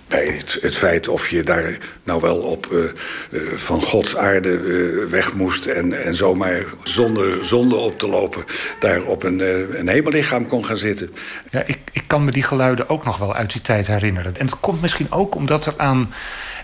bij 0.08 0.42
het, 0.60 0.76
feit 0.76 1.08
of 1.08 1.28
je 1.28 1.42
daar 1.42 1.78
nou 2.04 2.20
wel 2.20 2.36
op 2.36 2.66
uh, 2.72 2.84
uh, 3.30 3.52
van 3.52 3.82
Gods 3.82 4.16
aarde 4.16 4.48
uh, 4.48 5.10
weg 5.10 5.34
moest... 5.34 5.66
en, 5.66 6.04
en 6.04 6.14
zomaar 6.14 6.64
zonder 6.84 7.44
zonde 7.46 7.76
op 7.76 7.98
te 7.98 8.08
lopen 8.08 8.44
daar 8.78 9.02
op 9.02 9.22
een, 9.22 9.40
een 9.78 9.88
hemellichaam 9.88 10.46
kon 10.46 10.64
gaan 10.64 10.76
zitten. 10.76 11.10
Ja, 11.50 11.62
ik, 11.66 11.78
ik 11.92 12.04
kan 12.06 12.24
me 12.24 12.30
die 12.30 12.42
geluiden 12.42 12.88
ook 12.88 13.04
nog 13.04 13.18
wel 13.18 13.34
uit 13.34 13.52
die 13.52 13.62
tijd 13.62 13.86
herinneren. 13.86 14.36
En 14.36 14.46
het 14.46 14.60
komt 14.60 14.80
misschien 14.80 15.12
ook 15.12 15.34
omdat 15.34 15.66
er 15.66 15.74
aan 15.76 16.12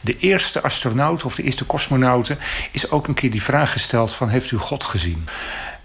de 0.03 0.17
eerste 0.19 0.63
astronauten... 0.63 1.27
of 1.27 1.35
de 1.35 1.43
eerste 1.43 1.67
cosmonauten 1.67 2.39
is 2.73 2.91
ook 2.91 3.09
een 3.09 3.15
keer 3.15 3.31
die 3.31 3.43
vraag 3.43 3.73
gesteld 3.73 4.15
van... 4.15 4.29
heeft 4.29 4.51
u 4.51 4.57
God 4.57 4.85
gezien? 4.85 5.27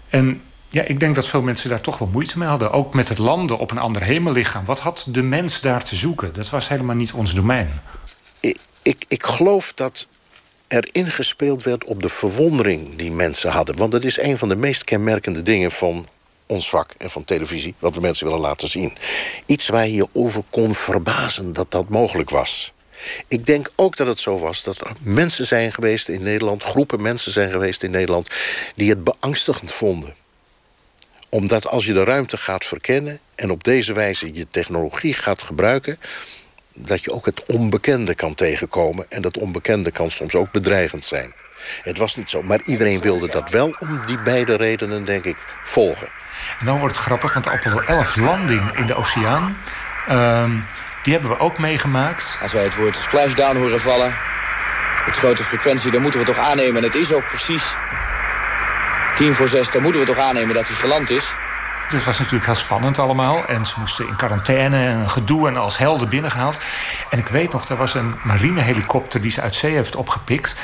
En 0.08 0.40
ja, 0.68 0.82
ik 0.82 1.00
denk 1.00 1.14
dat 1.14 1.26
veel 1.26 1.42
mensen 1.42 1.70
daar 1.70 1.80
toch 1.80 1.98
wel 1.98 2.08
moeite 2.08 2.38
mee 2.38 2.48
hadden. 2.48 2.70
Ook 2.70 2.94
met 2.94 3.08
het 3.08 3.18
landen 3.18 3.58
op 3.58 3.70
een 3.70 3.78
ander 3.78 4.02
hemellichaam. 4.02 4.64
Wat 4.64 4.78
had 4.78 5.06
de 5.08 5.22
mens 5.22 5.60
daar 5.60 5.84
te 5.84 5.96
zoeken? 5.96 6.32
Dat 6.32 6.50
was 6.50 6.68
helemaal 6.68 6.96
niet 6.96 7.12
ons 7.12 7.34
domein. 7.34 7.80
Ik, 8.40 8.58
ik, 8.82 9.04
ik 9.08 9.24
geloof 9.24 9.72
dat 9.74 10.06
er 10.68 10.88
ingespeeld 10.92 11.62
werd 11.62 11.84
op 11.84 12.02
de 12.02 12.08
verwondering 12.08 12.96
die 12.96 13.10
mensen 13.10 13.50
hadden. 13.50 13.76
Want 13.76 13.92
dat 13.92 14.04
is 14.04 14.20
een 14.20 14.38
van 14.38 14.48
de 14.48 14.56
meest 14.56 14.84
kenmerkende 14.84 15.42
dingen 15.42 15.70
van 15.70 16.06
ons 16.46 16.68
vak 16.68 16.94
en 16.98 17.10
van 17.10 17.24
televisie... 17.24 17.74
wat 17.78 17.94
we 17.94 18.00
mensen 18.00 18.26
willen 18.26 18.40
laten 18.40 18.68
zien. 18.68 18.96
Iets 19.46 19.68
waar 19.68 19.88
je 19.88 20.08
over 20.12 20.42
kon 20.50 20.74
verbazen 20.74 21.52
dat 21.52 21.70
dat 21.70 21.88
mogelijk 21.88 22.30
was. 22.30 22.72
Ik 23.28 23.46
denk 23.46 23.70
ook 23.76 23.96
dat 23.96 24.06
het 24.06 24.18
zo 24.18 24.38
was 24.38 24.62
dat 24.62 24.80
er 24.80 24.92
mensen 25.00 25.46
zijn 25.46 25.72
geweest 25.72 26.08
in 26.08 26.22
Nederland... 26.22 26.62
groepen 26.62 27.02
mensen 27.02 27.32
zijn 27.32 27.50
geweest 27.50 27.82
in 27.82 27.90
Nederland... 27.90 28.28
die 28.74 28.90
het 28.90 29.04
beangstigend 29.04 29.72
vonden 29.72 30.14
omdat 31.28 31.66
als 31.66 31.86
je 31.86 31.92
de 31.92 32.04
ruimte 32.04 32.36
gaat 32.36 32.64
verkennen... 32.64 33.20
en 33.34 33.50
op 33.50 33.64
deze 33.64 33.92
wijze 33.92 34.34
je 34.34 34.46
technologie 34.50 35.14
gaat 35.14 35.42
gebruiken... 35.42 35.98
dat 36.74 37.04
je 37.04 37.12
ook 37.12 37.26
het 37.26 37.44
onbekende 37.46 38.14
kan 38.14 38.34
tegenkomen. 38.34 39.06
En 39.08 39.22
dat 39.22 39.38
onbekende 39.38 39.90
kan 39.90 40.10
soms 40.10 40.34
ook 40.34 40.50
bedreigend 40.52 41.04
zijn. 41.04 41.32
Het 41.82 41.98
was 41.98 42.16
niet 42.16 42.30
zo, 42.30 42.42
maar 42.42 42.60
iedereen 42.64 43.00
wilde 43.00 43.28
dat 43.28 43.50
wel 43.50 43.76
om 43.78 44.06
die 44.06 44.18
beide 44.18 44.56
redenen, 44.56 45.04
denk 45.04 45.24
ik, 45.24 45.36
volgen. 45.64 46.08
En 46.58 46.66
dan 46.66 46.78
wordt 46.78 46.96
het 46.96 47.04
grappig, 47.04 47.32
want 47.32 47.44
de 47.44 47.50
Apollo 47.50 47.80
11 47.80 48.16
landing 48.16 48.76
in 48.76 48.86
de 48.86 48.94
oceaan... 48.94 49.56
Uh, 50.10 50.50
die 51.02 51.12
hebben 51.12 51.30
we 51.30 51.38
ook 51.38 51.58
meegemaakt. 51.58 52.38
Als 52.42 52.52
wij 52.52 52.64
het 52.64 52.76
woord 52.76 52.96
splashdown 52.96 53.56
horen 53.56 53.80
vallen... 53.80 54.14
met 55.06 55.16
grote 55.16 55.44
frequentie, 55.44 55.90
dan 55.90 56.02
moeten 56.02 56.20
we 56.20 56.26
toch 56.26 56.38
aannemen... 56.38 56.76
en 56.76 56.82
het 56.82 56.94
is 56.94 57.12
ook 57.12 57.26
precies 57.26 57.74
tien 59.16 59.34
voor 59.34 59.48
zes, 59.48 59.70
dan 59.70 59.82
moeten 59.82 60.00
we 60.00 60.06
toch 60.06 60.18
aannemen 60.18 60.54
dat 60.54 60.66
hij 60.66 60.76
geland 60.76 61.10
is. 61.10 61.34
Het 61.86 62.04
was 62.04 62.18
natuurlijk 62.18 62.46
heel 62.46 62.54
spannend 62.54 62.98
allemaal. 62.98 63.44
En 63.44 63.66
ze 63.66 63.74
moesten 63.78 64.08
in 64.08 64.16
quarantaine 64.16 64.76
en 64.76 64.98
een 64.98 65.10
gedoe 65.10 65.48
en 65.48 65.56
als 65.56 65.78
helden 65.78 66.08
binnengehaald. 66.08 66.60
En 67.10 67.18
ik 67.18 67.28
weet 67.28 67.52
nog, 67.52 67.68
er 67.68 67.76
was 67.76 67.94
een 67.94 68.14
marinehelikopter 68.22 69.20
die 69.20 69.30
ze 69.30 69.40
uit 69.40 69.54
zee 69.54 69.74
heeft 69.74 69.96
opgepikt. 69.96 70.54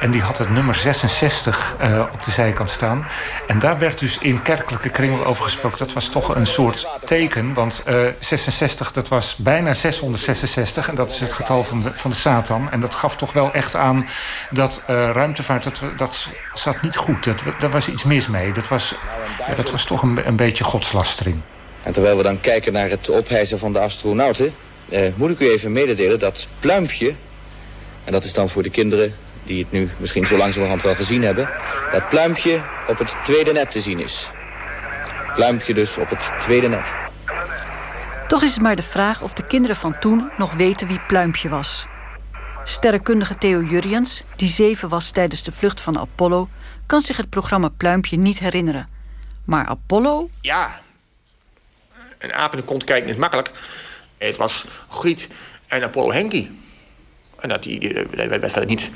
En 0.00 0.10
die 0.10 0.22
had 0.22 0.38
het 0.38 0.50
nummer 0.50 0.74
66 0.74 1.74
uh, 1.82 2.00
op 2.12 2.22
de 2.22 2.30
zijkant 2.30 2.70
staan. 2.70 3.06
En 3.46 3.58
daar 3.58 3.78
werd 3.78 3.98
dus 3.98 4.18
in 4.18 4.42
kerkelijke 4.42 4.88
kringen 4.88 5.24
over 5.24 5.44
gesproken. 5.44 5.78
Dat 5.78 5.92
was 5.92 6.08
toch 6.08 6.34
een 6.34 6.46
soort 6.46 6.88
teken. 7.04 7.54
Want 7.54 7.82
uh, 7.88 7.94
66, 8.18 8.92
dat 8.92 9.08
was 9.08 9.36
bijna 9.36 9.74
666. 9.74 10.88
En 10.88 10.94
dat 10.94 11.10
is 11.10 11.20
het 11.20 11.32
getal 11.32 11.64
van 11.64 11.80
de, 11.80 11.90
van 11.94 12.10
de 12.10 12.16
Satan. 12.16 12.70
En 12.70 12.80
dat 12.80 12.94
gaf 12.94 13.16
toch 13.16 13.32
wel 13.32 13.52
echt 13.52 13.76
aan 13.76 14.06
dat 14.50 14.82
uh, 14.90 15.10
ruimtevaart, 15.10 15.62
dat, 15.62 15.82
dat 15.96 16.28
zat 16.52 16.82
niet 16.82 16.96
goed. 16.96 17.24
Dat, 17.24 17.42
daar 17.58 17.70
was 17.70 17.88
iets 17.88 18.04
mis 18.04 18.26
mee. 18.26 18.52
Dat 18.52 18.68
was, 18.68 18.94
dat 19.56 19.70
was 19.70 19.84
toch 19.84 20.02
een, 20.02 20.26
een 20.26 20.36
beetje 20.36 20.64
godslastering. 20.72 21.40
En 21.82 21.92
terwijl 21.92 22.16
we 22.16 22.22
dan 22.22 22.40
kijken 22.40 22.72
naar 22.72 22.90
het 22.90 23.10
ophijzen 23.10 23.58
van 23.58 23.72
de 23.72 23.78
astronauten... 23.78 24.54
Eh, 24.88 25.08
moet 25.14 25.30
ik 25.30 25.40
u 25.40 25.50
even 25.50 25.72
mededelen 25.72 26.18
dat 26.18 26.46
Pluimpje... 26.60 27.14
en 28.04 28.12
dat 28.12 28.24
is 28.24 28.32
dan 28.32 28.48
voor 28.48 28.62
de 28.62 28.70
kinderen 28.70 29.14
die 29.44 29.62
het 29.62 29.72
nu 29.72 29.90
misschien 29.96 30.26
zo 30.26 30.36
langzamerhand 30.36 30.82
wel 30.82 30.94
gezien 30.94 31.22
hebben... 31.22 31.48
dat 31.92 32.08
Pluimpje 32.08 32.62
op 32.88 32.98
het 32.98 33.16
tweede 33.24 33.52
net 33.52 33.70
te 33.70 33.80
zien 33.80 34.00
is. 34.00 34.30
Pluimpje 35.34 35.74
dus 35.74 35.98
op 35.98 36.10
het 36.10 36.30
tweede 36.40 36.68
net. 36.68 36.94
Toch 38.28 38.42
is 38.42 38.52
het 38.52 38.62
maar 38.62 38.76
de 38.76 38.82
vraag 38.82 39.22
of 39.22 39.32
de 39.32 39.46
kinderen 39.46 39.76
van 39.76 39.98
toen 39.98 40.30
nog 40.36 40.54
weten 40.54 40.88
wie 40.88 41.00
Pluimpje 41.08 41.48
was. 41.48 41.86
Sterrenkundige 42.64 43.38
Theo 43.38 43.62
Jurriens, 43.62 44.22
die 44.36 44.50
zeven 44.50 44.88
was 44.88 45.10
tijdens 45.10 45.42
de 45.42 45.52
vlucht 45.52 45.80
van 45.80 45.98
Apollo... 45.98 46.48
kan 46.86 47.00
zich 47.00 47.16
het 47.16 47.30
programma 47.30 47.68
Pluimpje 47.68 48.16
niet 48.16 48.38
herinneren... 48.38 48.91
Maar 49.44 49.66
Apollo? 49.66 50.28
Ja. 50.40 50.80
Een 52.18 52.32
aap 52.32 52.52
in 52.52 52.58
de 52.58 52.64
kont 52.64 52.84
kijken 52.84 53.10
is 53.10 53.16
makkelijk. 53.16 53.50
Het 54.18 54.36
was 54.36 54.64
Griet 54.88 55.28
en 55.66 55.82
Apollo 55.82 56.12
Henky. 56.12 56.48
En 57.40 57.48
dat 57.48 57.62
die, 57.62 57.80
die, 57.80 57.92
werd 58.10 58.52
verder 58.52 58.66
niet 58.66 58.90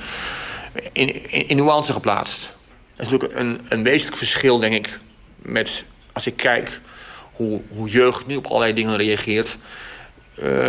in, 0.92 1.30
in, 1.48 1.56
nuance 1.56 1.92
geplaatst. 1.92 2.52
Dat 2.96 3.06
is 3.06 3.12
natuurlijk 3.12 3.40
een, 3.40 3.61
een 3.68 3.82
wezenlijk 3.82 4.16
verschil, 4.16 4.59
denk 4.59 4.74
ik, 4.74 4.98
met 5.37 5.85
als 6.12 6.26
ik 6.26 6.37
kijk 6.37 6.80
hoe, 7.32 7.62
hoe 7.68 7.88
jeugd 7.88 8.26
nu 8.26 8.37
op 8.37 8.46
allerlei 8.46 8.72
dingen 8.72 8.96
reageert. 8.96 9.56
Uh, 10.38 10.66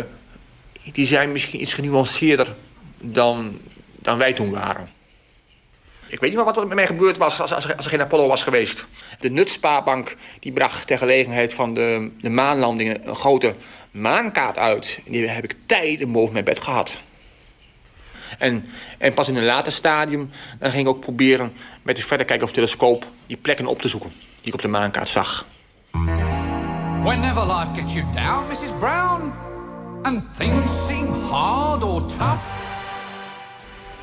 die 0.93 1.05
zijn 1.05 1.31
misschien 1.31 1.61
iets 1.61 1.73
genuanceerder 1.73 2.55
dan, 3.01 3.59
dan 3.95 4.17
wij 4.17 4.33
toen 4.33 4.51
waren. 4.51 4.89
Ik 6.09 6.19
weet 6.19 6.29
niet 6.29 6.35
meer 6.35 6.45
wat 6.45 6.57
er 6.57 6.67
met 6.67 6.75
mij 6.75 6.87
gebeurd 6.87 7.17
was 7.17 7.41
als, 7.41 7.53
als, 7.53 7.75
als 7.75 7.85
er 7.85 7.91
geen 7.91 8.01
Apollo 8.01 8.27
was 8.27 8.43
geweest. 8.43 8.85
De 9.19 9.29
Nutspaarbank 9.29 10.15
die 10.39 10.51
bracht 10.51 10.87
ter 10.87 10.97
gelegenheid 10.97 11.53
van 11.53 11.73
de, 11.73 12.11
de 12.19 12.29
maanlandingen 12.29 13.07
een 13.07 13.15
grote 13.15 13.55
maankaart 13.91 14.57
uit. 14.57 14.99
En 15.05 15.11
die 15.11 15.27
heb 15.27 15.43
ik 15.43 15.55
tijden 15.65 16.11
boven 16.11 16.33
mijn 16.33 16.45
bed 16.45 16.61
gehad. 16.61 16.99
En, 18.37 18.65
en 18.97 19.13
pas 19.13 19.27
in 19.27 19.35
een 19.35 19.45
later 19.45 19.71
stadium 19.71 20.29
dan 20.59 20.71
ging 20.71 20.87
ik 20.87 20.93
ook 20.93 20.99
proberen 20.99 21.53
met 21.81 21.95
de 21.95 22.01
verderkijker 22.01 22.45
of 22.45 22.51
telescoop 22.51 23.05
die 23.27 23.37
plekken 23.37 23.65
op 23.65 23.81
te 23.81 23.87
zoeken 23.87 24.11
die 24.41 24.47
ik 24.47 24.53
op 24.53 24.61
de 24.61 24.67
maankaart 24.67 25.09
zag. 25.09 25.45
Whenever 27.03 27.45
life 27.45 27.73
gets 27.75 27.93
you 27.93 28.05
down, 28.13 28.47
Mrs. 28.49 28.77
Brown, 28.79 29.33
and 30.01 30.37
things 30.37 30.85
seem 30.87 31.07
hard 31.29 31.83
or 31.83 32.05
tough. 32.05 32.55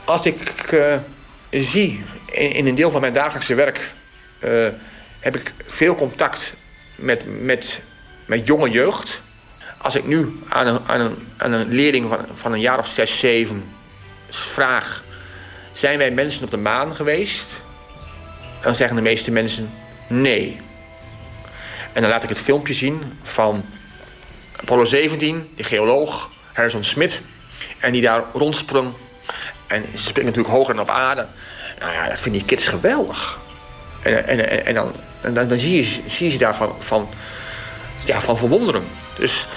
Als 0.05 0.27
ik 0.27 0.73
uh, 0.73 0.97
zie 1.63 2.05
in, 2.31 2.67
een 2.67 2.75
deel 2.75 2.91
van 2.91 3.01
mijn 3.01 3.13
dagelijkse 3.13 3.55
werk, 3.55 3.91
uh, 4.45 4.69
heb 5.21 5.37
ik 5.37 5.53
veel 5.67 5.95
contact 5.95 6.53
met, 6.97 7.43
met, 7.43 7.81
met 8.27 8.47
jonge 8.47 8.71
jeugd. 8.71 9.21
Als 9.79 9.95
ik 9.95 10.07
nu 10.07 10.39
aan 10.49 10.67
een, 10.67 10.81
aan 10.87 11.01
een, 11.01 11.17
aan 11.37 11.53
een 11.53 11.69
leerling 11.69 12.09
van, 12.09 12.19
van 12.35 12.53
een 12.53 12.61
jaar 12.61 12.79
of 12.79 12.89
zes, 12.89 13.19
zeven 13.19 13.65
vraag: 14.31 15.05
zijn 15.73 15.99
wij 15.99 16.11
mensen 16.11 16.45
op 16.45 16.51
de 16.51 16.57
maan 16.57 16.97
geweest? 16.97 17.47
Dan 18.63 18.75
zeggen 18.75 18.97
de 18.97 19.03
meeste 19.03 19.31
mensen 19.31 19.71
nee. 20.09 20.61
En 21.93 22.01
dan 22.01 22.11
laat 22.11 22.23
ik 22.23 22.29
het 22.29 22.39
filmpje 22.39 22.75
zien 22.75 23.03
van 23.23 23.65
Apollo 24.57 24.85
17, 24.85 25.49
de 25.57 25.65
geoloog 25.65 26.31
Harrison 26.53 26.85
Smith. 26.85 27.21
En 27.79 27.93
die 27.93 28.03
daar 28.03 28.23
rondsprong. 28.33 28.93
En 29.75 29.85
ze 29.93 29.99
springen 29.99 30.31
natuurlijk 30.31 30.55
hoger 30.55 30.75
dan 30.75 30.83
op 30.83 30.91
aarde. 30.91 31.27
Nou 31.79 31.93
ja, 31.93 32.09
dat 32.09 32.19
vinden 32.19 32.41
die 32.41 32.49
kids 32.49 32.67
geweldig. 32.67 33.39
En, 34.03 34.27
en, 34.27 34.67
en, 34.67 34.75
dan, 34.75 34.93
en 35.21 35.35
dan, 35.35 35.49
dan, 35.49 35.59
zie, 35.59 35.77
je, 35.77 36.03
zie 36.07 36.31
ze 36.31 36.39
daarvan 36.39 36.75
van, 36.79 37.09
ja, 38.05 38.21
van 38.21 38.39
verwonderen. 38.39 38.85
Dus 39.19 39.49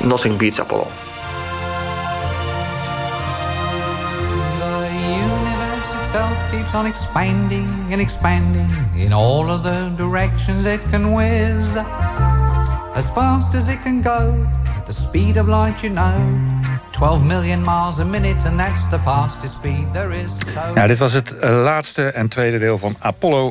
nothing 0.00 0.36
beats 0.36 0.60
Apollo. 0.60 0.86
itself 6.12 6.50
keeps 6.50 6.74
on 6.74 6.84
expanding 6.84 7.66
and 7.90 7.98
expanding 7.98 8.68
in 8.94 9.14
all 9.14 9.48
of 9.48 9.62
the 9.62 9.90
directions 9.96 10.66
it 10.66 10.80
can 10.90 11.14
whiz. 11.14 11.74
As 12.94 13.10
fast 13.14 13.54
as 13.54 13.68
it 13.68 13.80
can 13.82 14.02
go, 14.02 14.46
the 14.86 14.92
speed 14.92 15.38
of 15.38 15.48
light, 15.48 15.82
you 15.82 15.88
know. 15.88 16.51
12 17.02 17.24
million 17.26 17.60
miles 17.64 17.98
a 17.98 18.04
minute 18.04 18.46
and 18.46 18.58
that's 18.58 18.88
the 18.88 18.98
fastest 18.98 19.54
speed 19.54 19.92
there 19.92 20.22
is. 20.22 20.38
So... 20.38 20.60
Ja, 20.74 20.86
dit 20.86 20.98
was 20.98 21.12
het 21.12 21.34
laatste 21.40 22.06
en 22.06 22.28
tweede 22.28 22.58
deel 22.58 22.78
van 22.78 22.94
Apollo 22.98 23.50